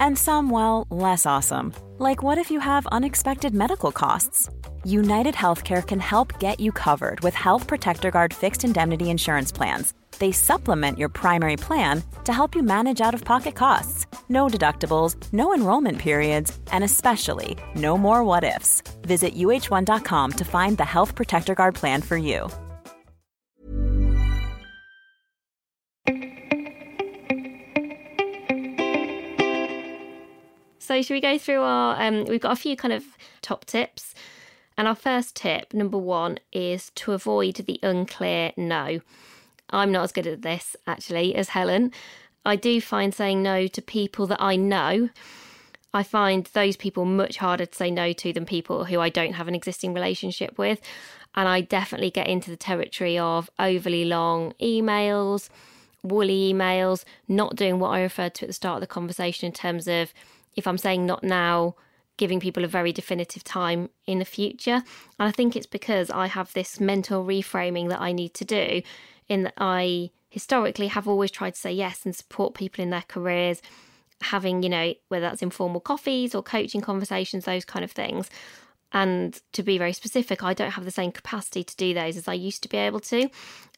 [0.00, 4.48] And some, well, less awesome, like what if you have unexpected medical costs?
[4.84, 9.92] United Healthcare can help get you covered with Health Protector Guard fixed indemnity insurance plans
[10.18, 14.06] they supplement your primary plan to help you manage out of pocket costs.
[14.28, 18.82] No deductibles, no enrollment periods, and especially no more what ifs.
[19.02, 22.48] Visit uh1.com to find the Health Protector Guard plan for you.
[30.78, 32.00] So, should we go through our?
[32.00, 33.04] Um, we've got a few kind of
[33.40, 34.14] top tips.
[34.76, 39.00] And our first tip, number one, is to avoid the unclear no.
[39.70, 41.92] I'm not as good at this actually as Helen.
[42.44, 45.08] I do find saying no to people that I know.
[45.94, 49.34] I find those people much harder to say no to than people who I don't
[49.34, 50.80] have an existing relationship with.
[51.36, 55.48] And I definitely get into the territory of overly long emails,
[56.02, 59.52] woolly emails, not doing what I referred to at the start of the conversation in
[59.52, 60.12] terms of
[60.56, 61.74] if I'm saying not now,
[62.16, 64.82] giving people a very definitive time in the future.
[65.18, 68.82] And I think it's because I have this mental reframing that I need to do
[69.28, 73.04] in that I historically have always tried to say yes and support people in their
[73.06, 73.62] careers
[74.20, 78.30] having, you know, whether that's informal coffees or coaching conversations, those kind of things.
[78.92, 82.28] And to be very specific, I don't have the same capacity to do those as
[82.28, 83.28] I used to be able to.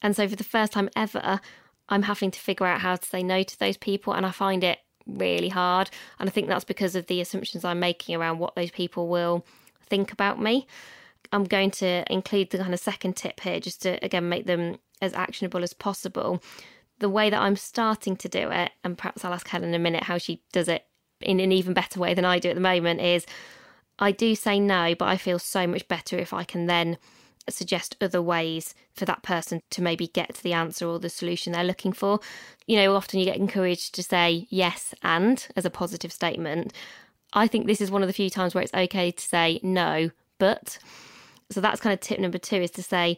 [0.01, 1.39] And so for the first time ever,
[1.89, 4.13] I'm having to figure out how to say no to those people.
[4.13, 5.89] And I find it really hard.
[6.19, 9.45] And I think that's because of the assumptions I'm making around what those people will
[9.89, 10.67] think about me.
[11.31, 14.77] I'm going to include the kind of second tip here just to, again, make them
[15.01, 16.41] as actionable as possible.
[16.99, 19.79] The way that I'm starting to do it, and perhaps I'll ask Helen in a
[19.79, 20.85] minute how she does it
[21.21, 23.25] in an even better way than I do at the moment, is
[23.99, 26.97] I do say no, but I feel so much better if I can then
[27.53, 31.53] suggest other ways for that person to maybe get to the answer or the solution
[31.53, 32.19] they're looking for.
[32.65, 36.73] You know, often you get encouraged to say yes and as a positive statement.
[37.33, 40.11] I think this is one of the few times where it's okay to say no,
[40.37, 40.79] but.
[41.49, 43.17] So that's kind of tip number two is to say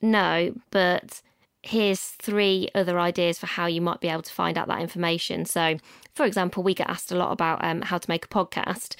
[0.00, 1.20] no, but
[1.62, 5.44] here's three other ideas for how you might be able to find out that information.
[5.44, 5.76] So,
[6.14, 8.96] for example, we get asked a lot about um, how to make a podcast.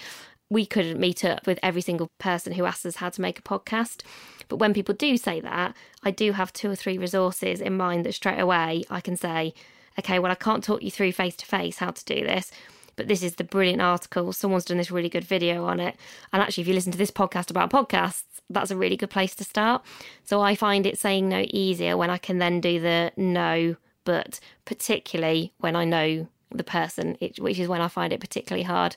[0.50, 3.42] We couldn't meet up with every single person who asks us how to make a
[3.42, 4.02] podcast.
[4.48, 8.04] But when people do say that, I do have two or three resources in mind
[8.04, 9.54] that straight away I can say,
[9.98, 12.50] okay, well, I can't talk you through face to face how to do this,
[12.96, 14.32] but this is the brilliant article.
[14.32, 15.96] Someone's done this really good video on it.
[16.32, 19.36] And actually, if you listen to this podcast about podcasts, that's a really good place
[19.36, 19.82] to start.
[20.24, 24.40] So I find it saying no easier when I can then do the no, but
[24.64, 28.96] particularly when I know the person, which is when I find it particularly hard.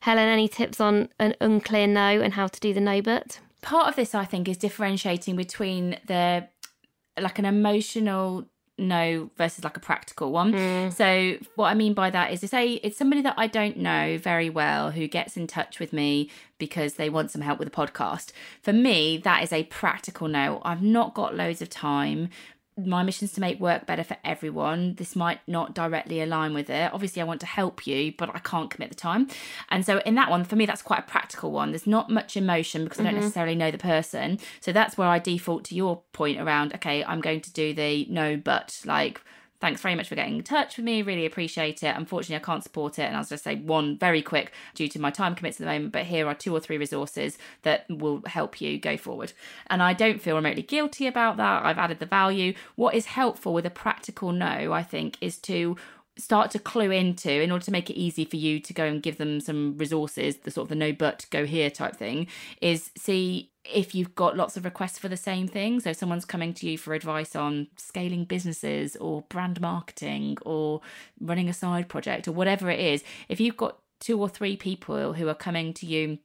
[0.00, 3.40] Helen, any tips on an unclear no and how to do the no but?
[3.60, 6.48] Part of this, I think, is differentiating between the
[7.20, 8.46] like an emotional
[8.78, 10.52] no versus like a practical one.
[10.52, 10.92] Mm.
[10.92, 14.18] So what I mean by that is to say it's somebody that I don't know
[14.18, 17.72] very well who gets in touch with me because they want some help with a
[17.72, 18.30] podcast.
[18.62, 20.62] For me, that is a practical no.
[20.64, 22.30] I've not got loads of time
[22.84, 24.94] my mission is to make work better for everyone.
[24.94, 26.92] This might not directly align with it.
[26.92, 29.28] Obviously, I want to help you, but I can't commit the time.
[29.70, 31.72] And so, in that one, for me, that's quite a practical one.
[31.72, 33.22] There's not much emotion because I don't mm-hmm.
[33.22, 34.38] necessarily know the person.
[34.60, 38.06] So, that's where I default to your point around, okay, I'm going to do the
[38.08, 39.20] no, but like,
[39.60, 41.02] Thanks very much for getting in touch with me.
[41.02, 41.96] Really appreciate it.
[41.96, 43.02] Unfortunately, I can't support it.
[43.02, 45.72] And I was just say one very quick due to my time commits at the
[45.72, 49.32] moment, but here are two or three resources that will help you go forward.
[49.68, 51.64] And I don't feel remotely guilty about that.
[51.64, 52.54] I've added the value.
[52.76, 55.76] What is helpful with a practical no, I think, is to
[56.16, 59.02] start to clue into in order to make it easy for you to go and
[59.02, 62.26] give them some resources the sort of the no but go here type thing
[62.60, 66.52] is see if you've got lots of requests for the same thing so someone's coming
[66.54, 70.80] to you for advice on scaling businesses or brand marketing or
[71.20, 75.14] running a side project or whatever it is if you've got two or three people
[75.14, 76.18] who are coming to you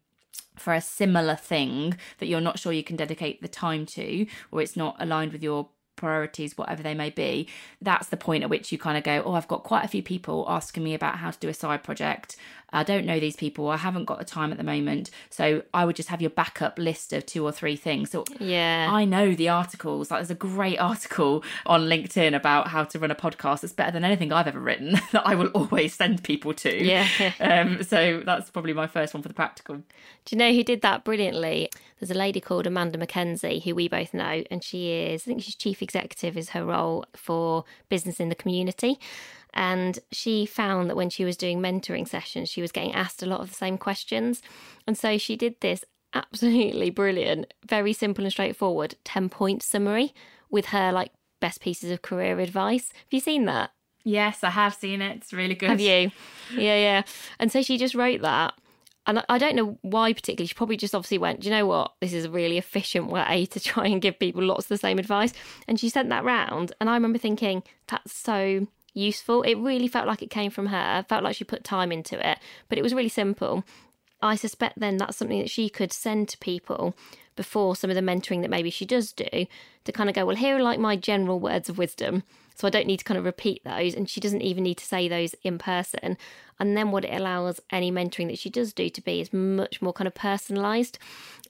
[0.56, 4.62] for a similar thing that you're not sure you can dedicate the time to or
[4.62, 7.47] it's not aligned with your priorities, whatever they may be,
[7.82, 10.03] that's the point at which you kind of go, Oh, I've got quite a few
[10.03, 12.36] people asking me about how to do a side project.
[12.74, 13.70] I don't know these people.
[13.70, 15.10] I haven't got the time at the moment.
[15.30, 18.12] So I would just have your backup list of two or three things.
[18.12, 20.12] So yeah, I know the articles.
[20.12, 23.64] Like there's a great article on LinkedIn about how to run a podcast.
[23.64, 26.84] It's better than anything I've ever written that I will always send people to.
[26.84, 27.08] Yeah.
[27.40, 29.76] Um, so that's probably my first one for the practical.
[29.76, 29.84] Do
[30.32, 31.70] you know who did that brilliantly?
[32.00, 35.44] There's a lady called Amanda Mackenzie who we both know, and she is, I think
[35.44, 39.00] she's chief executive, is her role for business in the community.
[39.54, 43.28] And she found that when she was doing mentoring sessions, she was getting asked a
[43.28, 44.42] lot of the same questions.
[44.88, 50.13] And so she did this absolutely brilliant, very simple and straightforward 10 point summary
[50.50, 52.89] with her like best pieces of career advice.
[52.94, 53.72] Have you seen that?
[54.04, 55.18] Yes, I have seen it.
[55.18, 55.70] It's really good.
[55.70, 56.12] Have you?
[56.56, 57.04] Yeah, yeah.
[57.39, 58.54] And so she just wrote that.
[59.06, 60.48] And I don't know why particularly.
[60.48, 61.94] She probably just obviously went, Do you know what?
[62.00, 65.00] This is a really efficient way to try and give people lots of the same
[65.00, 65.34] advice.
[65.68, 66.74] And she sent that round.
[66.80, 69.41] And I remember thinking, That's so useful.
[69.43, 72.39] It really felt like it came from her, felt like she put time into it,
[72.69, 73.63] but it was really simple.
[74.21, 76.95] I suspect then that's something that she could send to people
[77.36, 79.47] before some of the mentoring that maybe she does do
[79.84, 82.23] to kind of go, well, here are like my general words of wisdom.
[82.56, 83.95] So I don't need to kind of repeat those.
[83.95, 86.17] And she doesn't even need to say those in person.
[86.60, 89.82] And then what it allows any mentoring that she does do to be is much
[89.82, 90.99] more kind of personalized.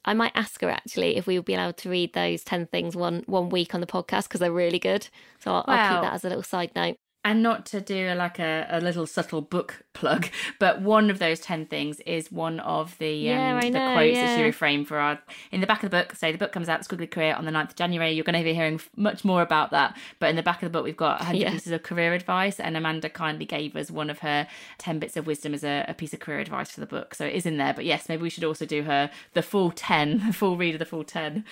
[0.06, 2.96] I might ask her actually if we would be allowed to read those 10 things
[2.96, 5.08] one, one week on the podcast because they're really good.
[5.40, 5.74] So I'll, wow.
[5.74, 8.80] I'll keep that as a little side note and not to do like a, a
[8.80, 13.54] little subtle book plug, but one of those 10 things is one of the yeah,
[13.54, 14.26] um, the know, quotes yeah.
[14.26, 15.18] that she reframed for our
[15.50, 16.14] in the back of the book.
[16.14, 18.12] So the book comes out, Squiggly Career, on the 9th of January.
[18.12, 19.96] You're going to be hearing much more about that.
[20.18, 21.50] But in the back of the book, we've got 100 yeah.
[21.50, 24.46] pieces of career advice, and Amanda kindly gave us one of her
[24.78, 27.14] 10 bits of wisdom as a, a, piece of career advice for the book.
[27.14, 27.72] So it is in there.
[27.72, 30.78] But yes, maybe we should also do her the full 10, the full read of
[30.78, 31.44] the full 10.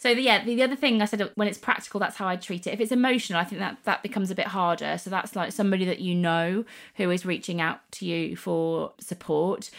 [0.00, 2.36] So the, yeah, the, the other thing I said when it's practical, that's how I
[2.36, 2.72] treat it.
[2.72, 4.96] If it's emotional, I think that that becomes a bit harder.
[4.96, 9.70] So that's like somebody that you know who is reaching out to you for support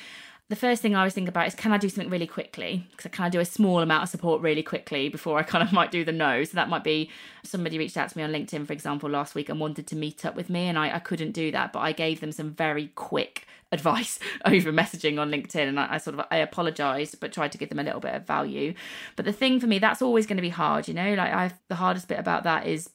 [0.50, 2.88] the first thing I always think about is can I do something really quickly?
[2.92, 5.72] Because can I do a small amount of support really quickly before I kind of
[5.72, 6.44] might do the no?
[6.44, 7.12] So that might be
[7.44, 10.26] somebody reached out to me on LinkedIn, for example, last week and wanted to meet
[10.26, 12.88] up with me, and I, I couldn't do that, but I gave them some very
[12.96, 17.52] quick advice over messaging on LinkedIn, and I, I sort of I apologized, but tried
[17.52, 18.74] to give them a little bit of value.
[19.16, 21.14] But the thing for me, that's always going to be hard, you know.
[21.14, 22.90] Like I, the hardest bit about that is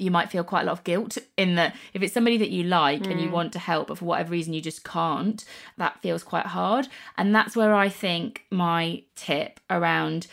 [0.00, 2.64] you might feel quite a lot of guilt in that if it's somebody that you
[2.64, 3.10] like mm.
[3.10, 3.32] and you mm.
[3.32, 5.44] want to help but for whatever reason you just can't
[5.76, 10.26] that feels quite hard and that's where i think my tip around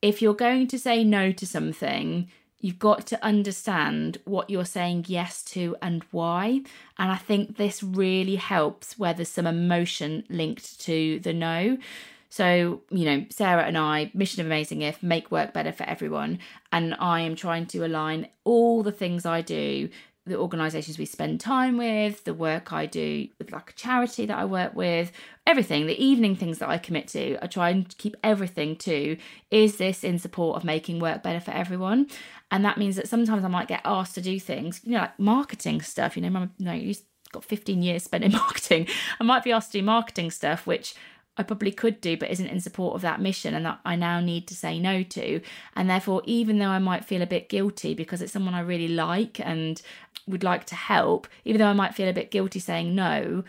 [0.00, 2.28] if you're going to say no to something
[2.60, 6.60] you've got to understand what you're saying yes to and why
[6.98, 11.76] and i think this really helps where there's some emotion linked to the no
[12.30, 16.38] so, you know, Sarah and I, Mission of Amazing If, make work better for everyone.
[16.72, 19.88] And I am trying to align all the things I do,
[20.26, 24.36] the organisations we spend time with, the work I do with like a charity that
[24.36, 25.10] I work with,
[25.46, 27.42] everything, the evening things that I commit to.
[27.42, 29.16] I try and keep everything to
[29.50, 32.08] is this in support of making work better for everyone?
[32.50, 35.18] And that means that sometimes I might get asked to do things, you know, like
[35.18, 36.14] marketing stuff.
[36.14, 37.00] You know, my, you know, you've
[37.32, 38.86] got 15 years spent in marketing.
[39.18, 40.94] I might be asked to do marketing stuff, which
[41.38, 44.20] I probably could do, but isn't in support of that mission and that I now
[44.20, 45.40] need to say no to.
[45.76, 48.88] And therefore, even though I might feel a bit guilty because it's someone I really
[48.88, 49.80] like and
[50.26, 53.44] would like to help, even though I might feel a bit guilty saying no,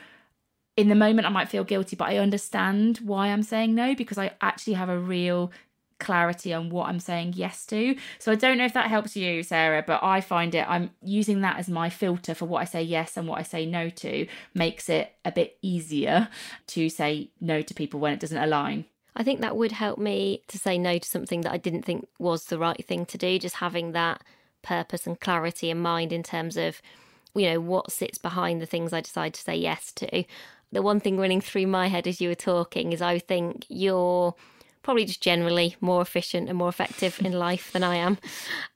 [0.78, 4.18] in the moment I might feel guilty, but I understand why I'm saying no because
[4.18, 5.52] I actually have a real
[6.00, 7.96] clarity on what I'm saying yes to.
[8.18, 11.42] So I don't know if that helps you, Sarah, but I find it, I'm using
[11.42, 14.28] that as my filter for what I say yes and what I say no to,
[14.54, 16.30] makes it a bit easier
[16.68, 18.86] to say no to people when it doesn't align.
[19.16, 22.08] I think that would help me to say no to something that I didn't think
[22.20, 24.24] was the right thing to do, just having that
[24.62, 26.82] purpose and clarity in mind in terms of,
[27.36, 30.24] you know, what sits behind the things I decide to say yes to.
[30.72, 34.36] The one thing running through my head as you were talking is I think you're
[34.90, 38.18] probably just generally more efficient and more effective in life than I am.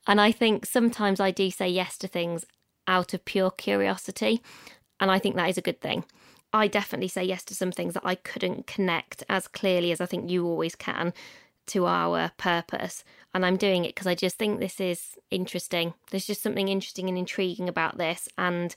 [0.05, 2.45] And I think sometimes I do say yes to things
[2.88, 4.39] out of pure curiosity.
[4.99, 6.05] And I think that is a good thing.
[6.53, 10.05] I definitely say yes to some things that I couldn't connect as clearly as I
[10.05, 11.16] think you always can
[11.66, 13.03] to our purpose.
[13.34, 15.95] And I'm doing it because I just think this is interesting.
[16.11, 18.30] There's just something interesting and intriguing about this.
[18.38, 18.76] And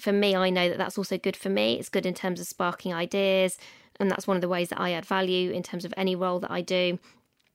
[0.00, 1.78] for me, I know that that's also good for me.
[1.78, 3.56] It's good in terms of sparking ideas,
[3.98, 6.40] and that's one of the ways that I add value in terms of any role
[6.40, 6.98] that I do.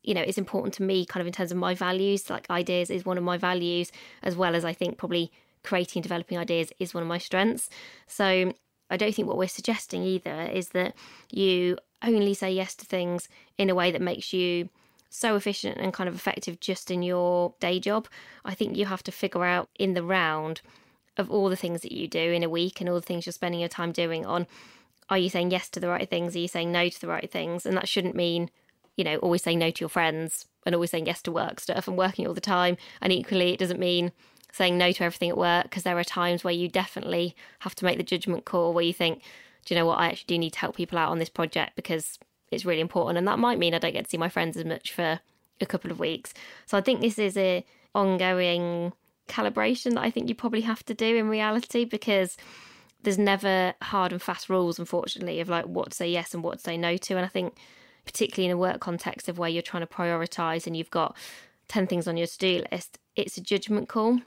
[0.04, 2.90] You know, it's important to me, kind of in terms of my values, like ideas
[2.90, 3.92] is one of my values,
[4.24, 5.32] as well as I think probably
[5.64, 7.70] creating and developing ideas is one of my strengths.
[8.08, 8.54] So
[8.90, 10.96] I don't think what we're suggesting either is that
[11.32, 14.70] you only say yes to things in a way that makes you
[15.10, 18.08] so efficient and kind of effective just in your day job.
[18.44, 20.62] I think you have to figure out in the round
[21.18, 23.34] of all the things that you do in a week and all the things you're
[23.34, 24.48] spending your time doing on
[25.12, 26.36] are you saying yes to the right things?
[26.36, 27.66] Are you saying no to the right things?
[27.66, 28.50] And that shouldn't mean,
[28.96, 31.88] you know, always saying no to your friends and always saying yes to work stuff
[31.88, 32.78] and working all the time.
[33.02, 34.14] And equally, it doesn't mean
[34.54, 37.86] saying no to everything at work because there are times where you definitely have to
[37.86, 39.22] make the judgment call where you think,
[39.66, 41.76] do you know what, I actually do need to help people out on this project
[41.76, 42.18] because
[42.50, 43.18] it's really important.
[43.18, 45.20] And that might mean I don't get to see my friends as much for
[45.60, 46.34] a couple of weeks.
[46.66, 48.94] So I think this is a ongoing
[49.28, 52.38] calibration that I think you probably have to do in reality because
[53.04, 56.58] there's never hard and fast rules, unfortunately, of like what to say yes and what
[56.58, 57.16] to say no to.
[57.16, 57.58] And I think,
[58.06, 61.16] particularly in a work context of where you're trying to prioritize and you've got
[61.68, 64.20] 10 things on your to do list, it's a judgment call.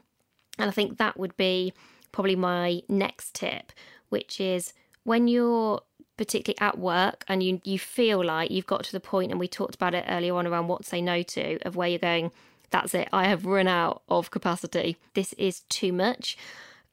[0.57, 1.73] And I think that would be
[2.11, 3.71] probably my next tip,
[4.09, 4.73] which is
[5.03, 5.81] when you're
[6.17, 9.47] particularly at work and you you feel like you've got to the point and we
[9.47, 12.31] talked about it earlier on around what to say no to of where you're going
[12.69, 16.37] that's it i have run out of capacity this is too much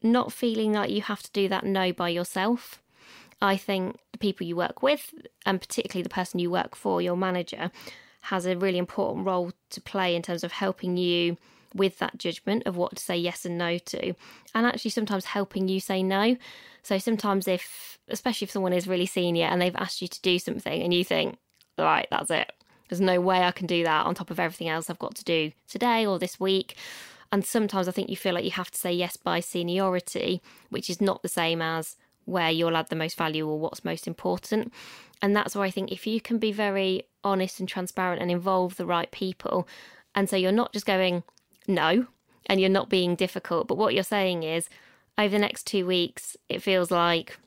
[0.03, 2.83] not feeling like you have to do that no by yourself.
[3.41, 5.13] I think the people you work with,
[5.45, 7.71] and particularly the person you work for, your manager,
[8.23, 11.37] has a really important role to play in terms of helping you
[11.75, 14.15] with that judgment of what to say yes and no to,
[14.55, 16.37] and actually sometimes helping you say no.
[16.83, 20.39] So sometimes, if, especially if someone is really senior and they've asked you to do
[20.39, 21.39] something and you think,
[21.79, 22.53] right, that's it,
[22.89, 25.25] there's no way I can do that on top of everything else I've got to
[25.25, 26.77] do today or this week,
[27.33, 30.91] and sometimes I think you feel like you have to say yes by seniority, which
[30.91, 34.73] is not the same as where you'll add the most value or what's most important.
[35.21, 38.77] And that's where I think if you can be very honest and transparent and involve
[38.77, 39.67] the right people,
[40.15, 41.25] and so you're not just going,
[41.67, 42.07] no,
[42.47, 44.69] and you're not being difficult, but what you're saying is,
[45.17, 47.39] over the next two weeks, it feels like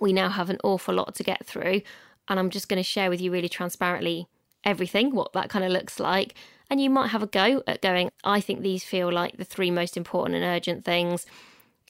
[0.00, 1.82] we now have an awful lot to get through.
[2.28, 4.28] And I'm just going to share with you really transparently
[4.64, 6.34] everything, what that kind of looks like.
[6.68, 9.70] And you might have a go at going, I think these feel like the three
[9.70, 11.26] most important and urgent things.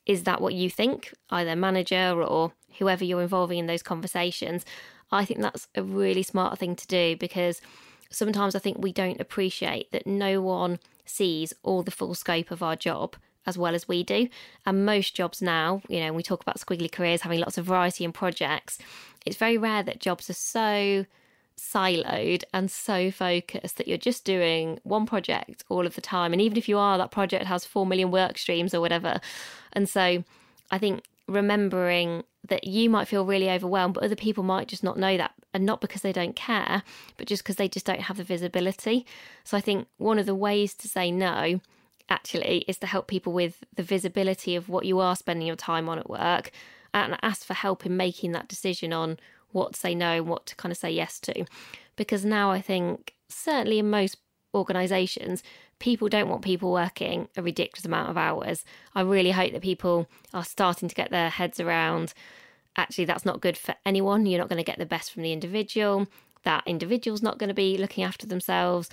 [0.05, 4.65] Is that what you think, either manager or whoever you're involving in those conversations?
[5.11, 7.61] I think that's a really smart thing to do because
[8.11, 12.63] sometimes I think we don't appreciate that no one sees all the full scope of
[12.63, 13.17] our job
[13.47, 14.29] as well as we do.
[14.65, 18.05] And most jobs now, you know, we talk about squiggly careers, having lots of variety
[18.05, 18.79] and projects,
[19.25, 21.07] it's very rare that jobs are so
[21.59, 26.33] siloed and so focused that you're just doing one project all of the time.
[26.33, 29.21] And even if you are, that project has 4 million work streams or whatever.
[29.73, 30.25] And so
[30.71, 34.99] I think remembering that you might feel really overwhelmed, but other people might just not
[34.99, 35.33] know that.
[35.53, 36.83] And not because they don't care,
[37.17, 39.07] but just because they just don't have the visibility.
[39.43, 41.61] So I think one of the ways to say no
[42.09, 45.89] actually is to help people with the visibility of what you are spending your time
[45.89, 46.51] on at work
[46.93, 49.19] and ask for help in making that decision on
[49.57, 51.45] what to say no and what to kind of say yes to.
[51.97, 54.19] Because now I think, certainly in most
[54.55, 55.43] organisations,
[55.79, 58.65] people don't want people working a ridiculous amount of hours.
[58.95, 62.15] I really hope that people are starting to get their heads around
[62.79, 64.27] actually, that's not good for anyone.
[64.27, 66.07] You're not going to get the best from the individual.
[66.43, 68.91] That individual's not going to be looking after themselves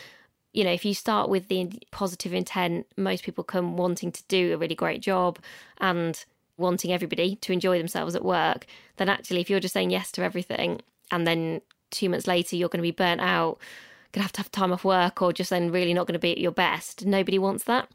[0.53, 4.53] you know, if you start with the positive intent, most people come wanting to do
[4.53, 5.39] a really great job
[5.79, 6.23] and
[6.57, 8.65] wanting everybody to enjoy themselves at work.
[8.97, 10.81] Then, actually, if you're just saying yes to everything
[11.11, 13.59] and then two months later you're going to be burnt out,
[14.11, 16.19] going to have to have time off work, or just then really not going to
[16.19, 17.89] be at your best, nobody wants that.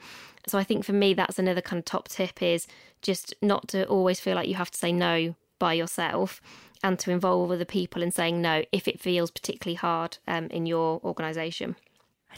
[0.47, 2.67] So, I think for me, that's another kind of top tip is
[3.03, 6.41] just not to always feel like you have to say no by yourself
[6.83, 10.67] and to involve other people in saying no if it feels particularly hard um, in
[10.67, 11.77] your organisation.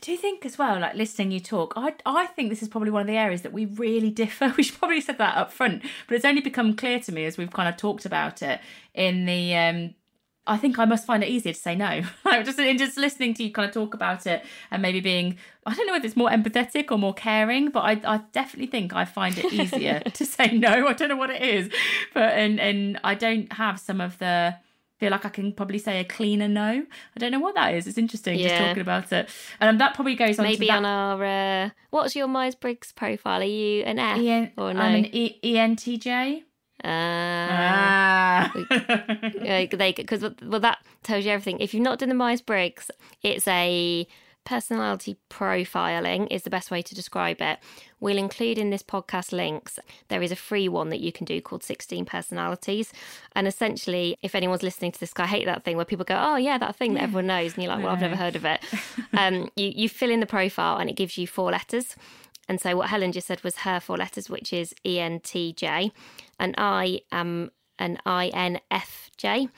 [0.01, 3.03] Do think as well, like listening you talk, I I think this is probably one
[3.03, 4.55] of the areas that we really differ.
[4.57, 7.37] We should probably said that up front, but it's only become clear to me as
[7.37, 8.61] we've kind of talked about it
[8.95, 9.95] in the um
[10.47, 12.03] I think I must find it easier to say no.
[12.25, 15.37] like just in just listening to you kind of talk about it and maybe being
[15.67, 18.95] I don't know if it's more empathetic or more caring, but I, I definitely think
[18.95, 20.89] I find it easier to say no.
[20.89, 21.71] I don't know what it is.
[22.15, 24.57] But and and I don't have some of the
[25.01, 26.85] feel like I can probably say a cleaner no.
[27.17, 27.87] I don't know what that is.
[27.87, 28.49] It's interesting yeah.
[28.49, 29.31] just talking about it.
[29.59, 33.41] And um, that probably goes on maybe on our uh, what's your Myers Briggs profile?
[33.41, 34.81] Are you an F e- or no?
[34.81, 36.43] I'm an e- ENTJ.
[36.83, 41.61] Ah, because well that tells you everything.
[41.61, 42.91] If you've not done the Myers Briggs,
[43.23, 44.07] it's a
[44.45, 47.59] personality profiling is the best way to describe it.
[48.01, 49.79] We'll include in this podcast links.
[50.09, 52.93] There is a free one that you can do called 16 Personalities.
[53.35, 56.37] And essentially, if anyone's listening to this, I hate that thing where people go, oh,
[56.37, 57.55] yeah, that thing that everyone knows.
[57.55, 58.61] And you're like, well, I've never heard of it.
[59.13, 61.97] um, you, you fill in the profile and it gives you four letters.
[62.49, 65.93] And so what Helen just said was her four letters, which is ENTJ.
[66.39, 69.51] And I am an INFJ.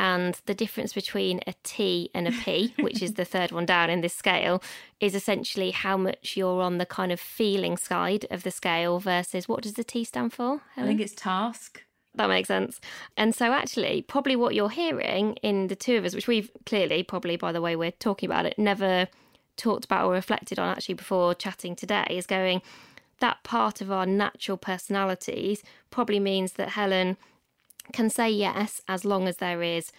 [0.00, 3.90] And the difference between a T and a P, which is the third one down
[3.90, 4.62] in this scale,
[4.98, 9.46] is essentially how much you're on the kind of feeling side of the scale versus
[9.46, 10.62] what does the T stand for?
[10.74, 10.88] Helen?
[10.88, 11.82] I think it's task.
[12.14, 12.80] That makes sense.
[13.18, 17.02] And so, actually, probably what you're hearing in the two of us, which we've clearly,
[17.02, 19.06] probably by the way we're talking about it, never
[19.58, 22.62] talked about or reflected on actually before chatting today, is going
[23.18, 27.18] that part of our natural personalities probably means that Helen
[27.90, 29.92] can say yes as long as there is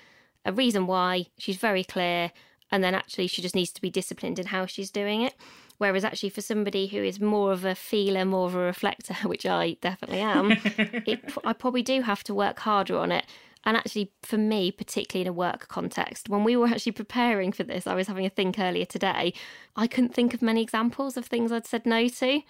[0.46, 1.28] a reason why.
[1.38, 2.32] She's very clear,
[2.72, 5.36] and then actually she just needs to be disciplined in how she's doing it.
[5.78, 9.46] Whereas actually for somebody who is more of a feeler, more of a reflector, which
[9.46, 10.52] I definitely am,
[11.06, 13.26] it, I probably do have to work harder on it.
[13.64, 17.64] And actually, for me, particularly in a work context, when we were actually preparing for
[17.64, 19.34] this, I was having a think earlier today.
[19.76, 22.42] I couldn't think of many examples of things I'd said no to.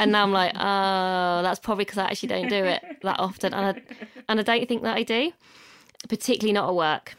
[0.00, 3.54] And now I'm like, oh, that's probably because I actually don't do it that often.
[3.54, 3.82] And I,
[4.28, 5.32] and I don't think that I do,
[6.08, 7.14] particularly not at work.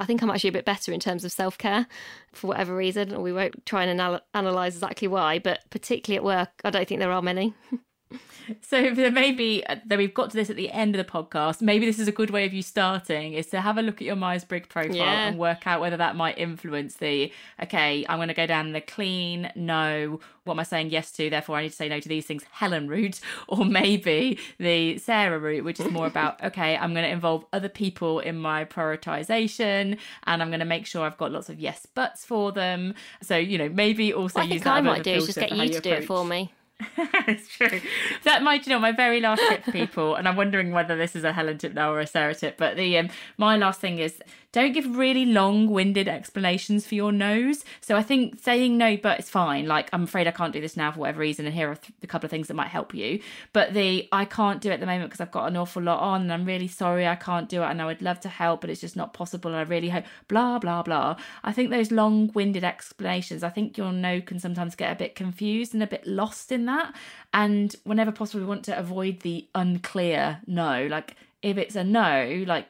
[0.00, 1.86] I think I'm actually a bit better in terms of self care
[2.32, 3.22] for whatever reason.
[3.22, 7.00] We won't try and anal- analyse exactly why, but particularly at work, I don't think
[7.00, 7.54] there are many.
[8.60, 11.62] So there may be that we've got to this at the end of the podcast.
[11.62, 14.02] Maybe this is a good way of you starting is to have a look at
[14.02, 15.28] your Myers Briggs profile yeah.
[15.28, 18.04] and work out whether that might influence the okay.
[18.08, 20.20] I'm going to go down the clean no.
[20.44, 21.30] What am I saying yes to?
[21.30, 22.44] Therefore, I need to say no to these things.
[22.50, 26.76] Helen route, or maybe the Sarah route, which is more about okay.
[26.76, 31.06] I'm going to involve other people in my prioritization, and I'm going to make sure
[31.06, 32.94] I've got lots of yes buts for them.
[33.22, 35.68] So you know, maybe also what I think I might do is just get you
[35.70, 36.52] to do it for me.
[36.98, 37.80] it's true.
[38.24, 41.24] That might, you know, my very last tip, people, and I'm wondering whether this is
[41.24, 42.56] a Helen tip now or a Sarah tip.
[42.58, 44.20] But the um, my last thing is
[44.54, 47.64] don't give really long winded explanations for your no's.
[47.80, 49.66] So I think saying no, but it's fine.
[49.66, 51.92] Like, I'm afraid I can't do this now for whatever reason, and here are th-
[52.04, 53.18] a couple of things that might help you.
[53.52, 55.98] But the I can't do it at the moment because I've got an awful lot
[55.98, 58.60] on, and I'm really sorry I can't do it, and I would love to help,
[58.60, 61.16] but it's just not possible, and I really hope, blah, blah, blah.
[61.42, 65.16] I think those long winded explanations, I think your no can sometimes get a bit
[65.16, 66.94] confused and a bit lost in that.
[67.32, 70.86] And whenever possible, we want to avoid the unclear no.
[70.86, 72.68] Like, if it's a no, like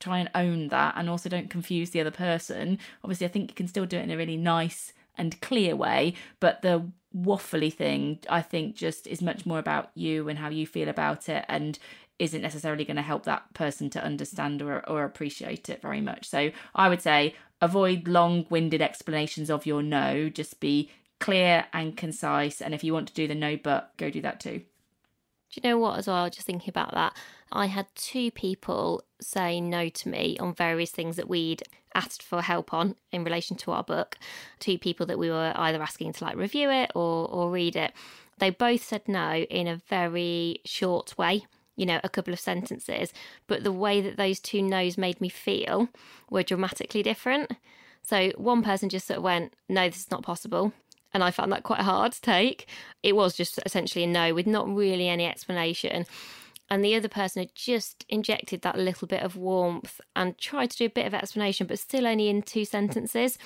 [0.00, 2.78] try and own that and also don't confuse the other person.
[3.02, 6.14] Obviously, I think you can still do it in a really nice and clear way,
[6.40, 10.66] but the waffly thing, I think, just is much more about you and how you
[10.66, 11.78] feel about it and
[12.18, 16.28] isn't necessarily going to help that person to understand or, or appreciate it very much.
[16.28, 20.90] So I would say avoid long winded explanations of your no, just be
[21.20, 22.60] clear and concise.
[22.60, 24.62] And if you want to do the no but, go do that too.
[25.50, 26.28] Do you know what, as well?
[26.28, 27.14] Just thinking about that,
[27.50, 31.62] I had two people say no to me on various things that we'd
[31.94, 34.18] asked for help on in relation to our book.
[34.60, 37.92] Two people that we were either asking to like review it or, or read it.
[38.38, 41.46] They both said no in a very short way,
[41.76, 43.12] you know, a couple of sentences.
[43.46, 45.88] But the way that those two no's made me feel
[46.30, 47.52] were dramatically different.
[48.02, 50.72] So one person just sort of went, no, this is not possible
[51.14, 52.66] and I found that quite hard to take.
[53.02, 56.06] It was just essentially a no with not really any explanation.
[56.70, 60.76] And the other person had just injected that little bit of warmth and tried to
[60.76, 63.38] do a bit of explanation, but still only in two sentences,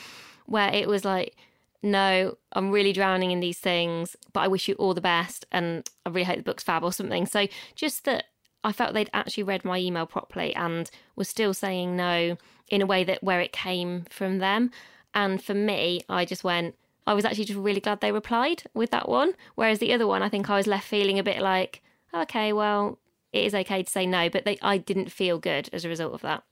[0.47, 1.37] where it was like,
[1.85, 5.47] no, I'm really drowning in these things, but I wish you all the best.
[5.53, 7.27] And I really hope the book's fab or something.
[7.27, 7.47] So
[7.77, 8.25] just that
[8.65, 12.37] I felt they'd actually read my email properly and was still saying no
[12.69, 14.71] in a way that where it came from them.
[15.15, 16.75] And for me, I just went,
[17.07, 19.35] I was actually just really glad they replied with that one.
[19.55, 21.83] Whereas the other one, I think I was left feeling a bit like,
[22.15, 22.99] okay, well,
[23.33, 26.15] it is okay to say no, but they, I didn't feel good as a result
[26.15, 26.45] of that.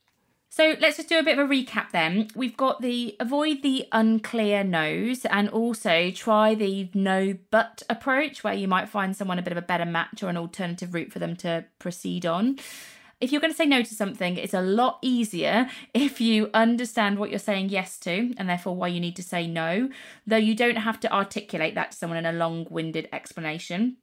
[0.52, 2.28] So let's just do a bit of a recap then.
[2.34, 8.54] We've got the avoid the unclear no's and also try the no but approach where
[8.54, 11.20] you might find someone a bit of a better match or an alternative route for
[11.20, 12.58] them to proceed on
[13.20, 17.18] if you're going to say no to something, it's a lot easier if you understand
[17.18, 19.90] what you're saying yes to and therefore why you need to say no,
[20.26, 23.98] though you don't have to articulate that to someone in a long winded explanation.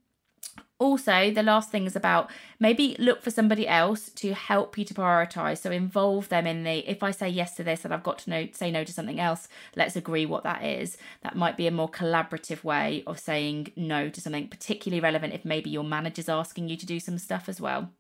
[0.80, 4.94] Also, the last thing is about maybe look for somebody else to help you to
[4.94, 5.58] prioritize.
[5.58, 8.30] So involve them in the if I say yes to this and I've got to
[8.30, 10.98] know, say no to something else, let's agree what that is.
[11.24, 15.44] That might be a more collaborative way of saying no to something, particularly relevant if
[15.44, 17.92] maybe your manager's asking you to do some stuff as well.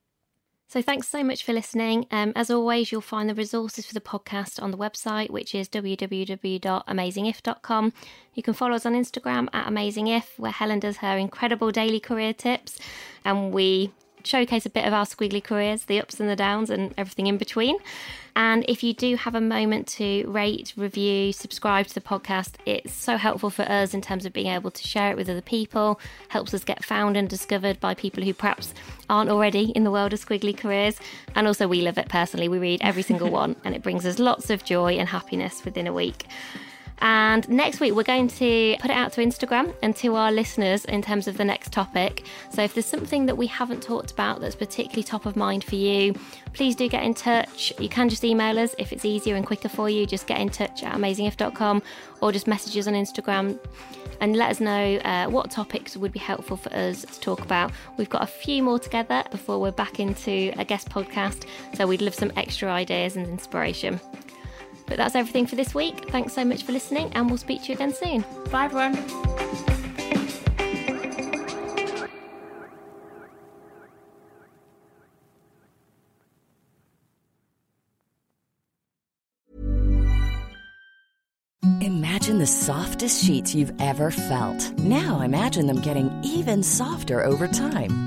[0.69, 2.07] So, thanks so much for listening.
[2.11, 5.69] Um, as always, you'll find the resources for the podcast on the website, which is
[5.69, 7.93] www.amazingif.com.
[8.33, 12.33] You can follow us on Instagram at amazingif, where Helen does her incredible daily career
[12.33, 12.77] tips,
[13.23, 13.93] and we
[14.27, 17.37] showcase a bit of our squiggly careers, the ups and the downs, and everything in
[17.37, 17.77] between.
[18.35, 22.93] And if you do have a moment to rate, review, subscribe to the podcast, it's
[22.93, 25.99] so helpful for us in terms of being able to share it with other people,
[26.27, 28.75] helps us get found and discovered by people who perhaps
[29.09, 30.99] aren't already in the world of squiggly careers.
[31.33, 32.47] And also, we love it personally.
[32.47, 35.87] We read every single one, and it brings us lots of joy and happiness within
[35.87, 36.25] a week.
[36.99, 40.85] And next week, we're going to put it out to Instagram and to our listeners
[40.85, 42.25] in terms of the next topic.
[42.51, 45.75] So if there's something that we haven't talked about that's particularly top of mind for
[45.75, 46.15] you,
[46.53, 47.71] please do get in touch.
[47.79, 50.07] You can just email us if it's easier and quicker for you.
[50.07, 51.83] Just get in touch at amazingif.com
[52.21, 53.59] or just message us on Instagram
[54.19, 57.71] and let us know uh, what topics would be helpful for us to talk about.
[57.97, 61.45] We've got a few more together before we're back into a guest podcast,
[61.75, 63.99] so we'd love some extra ideas and inspiration.
[64.87, 66.09] But that's everything for this week.
[66.09, 68.25] Thanks so much for listening, and we'll speak to you again soon.
[68.49, 68.97] Bye, everyone.
[81.81, 84.71] Imagine the softest sheets you've ever felt.
[84.79, 88.06] Now imagine them getting even softer over time.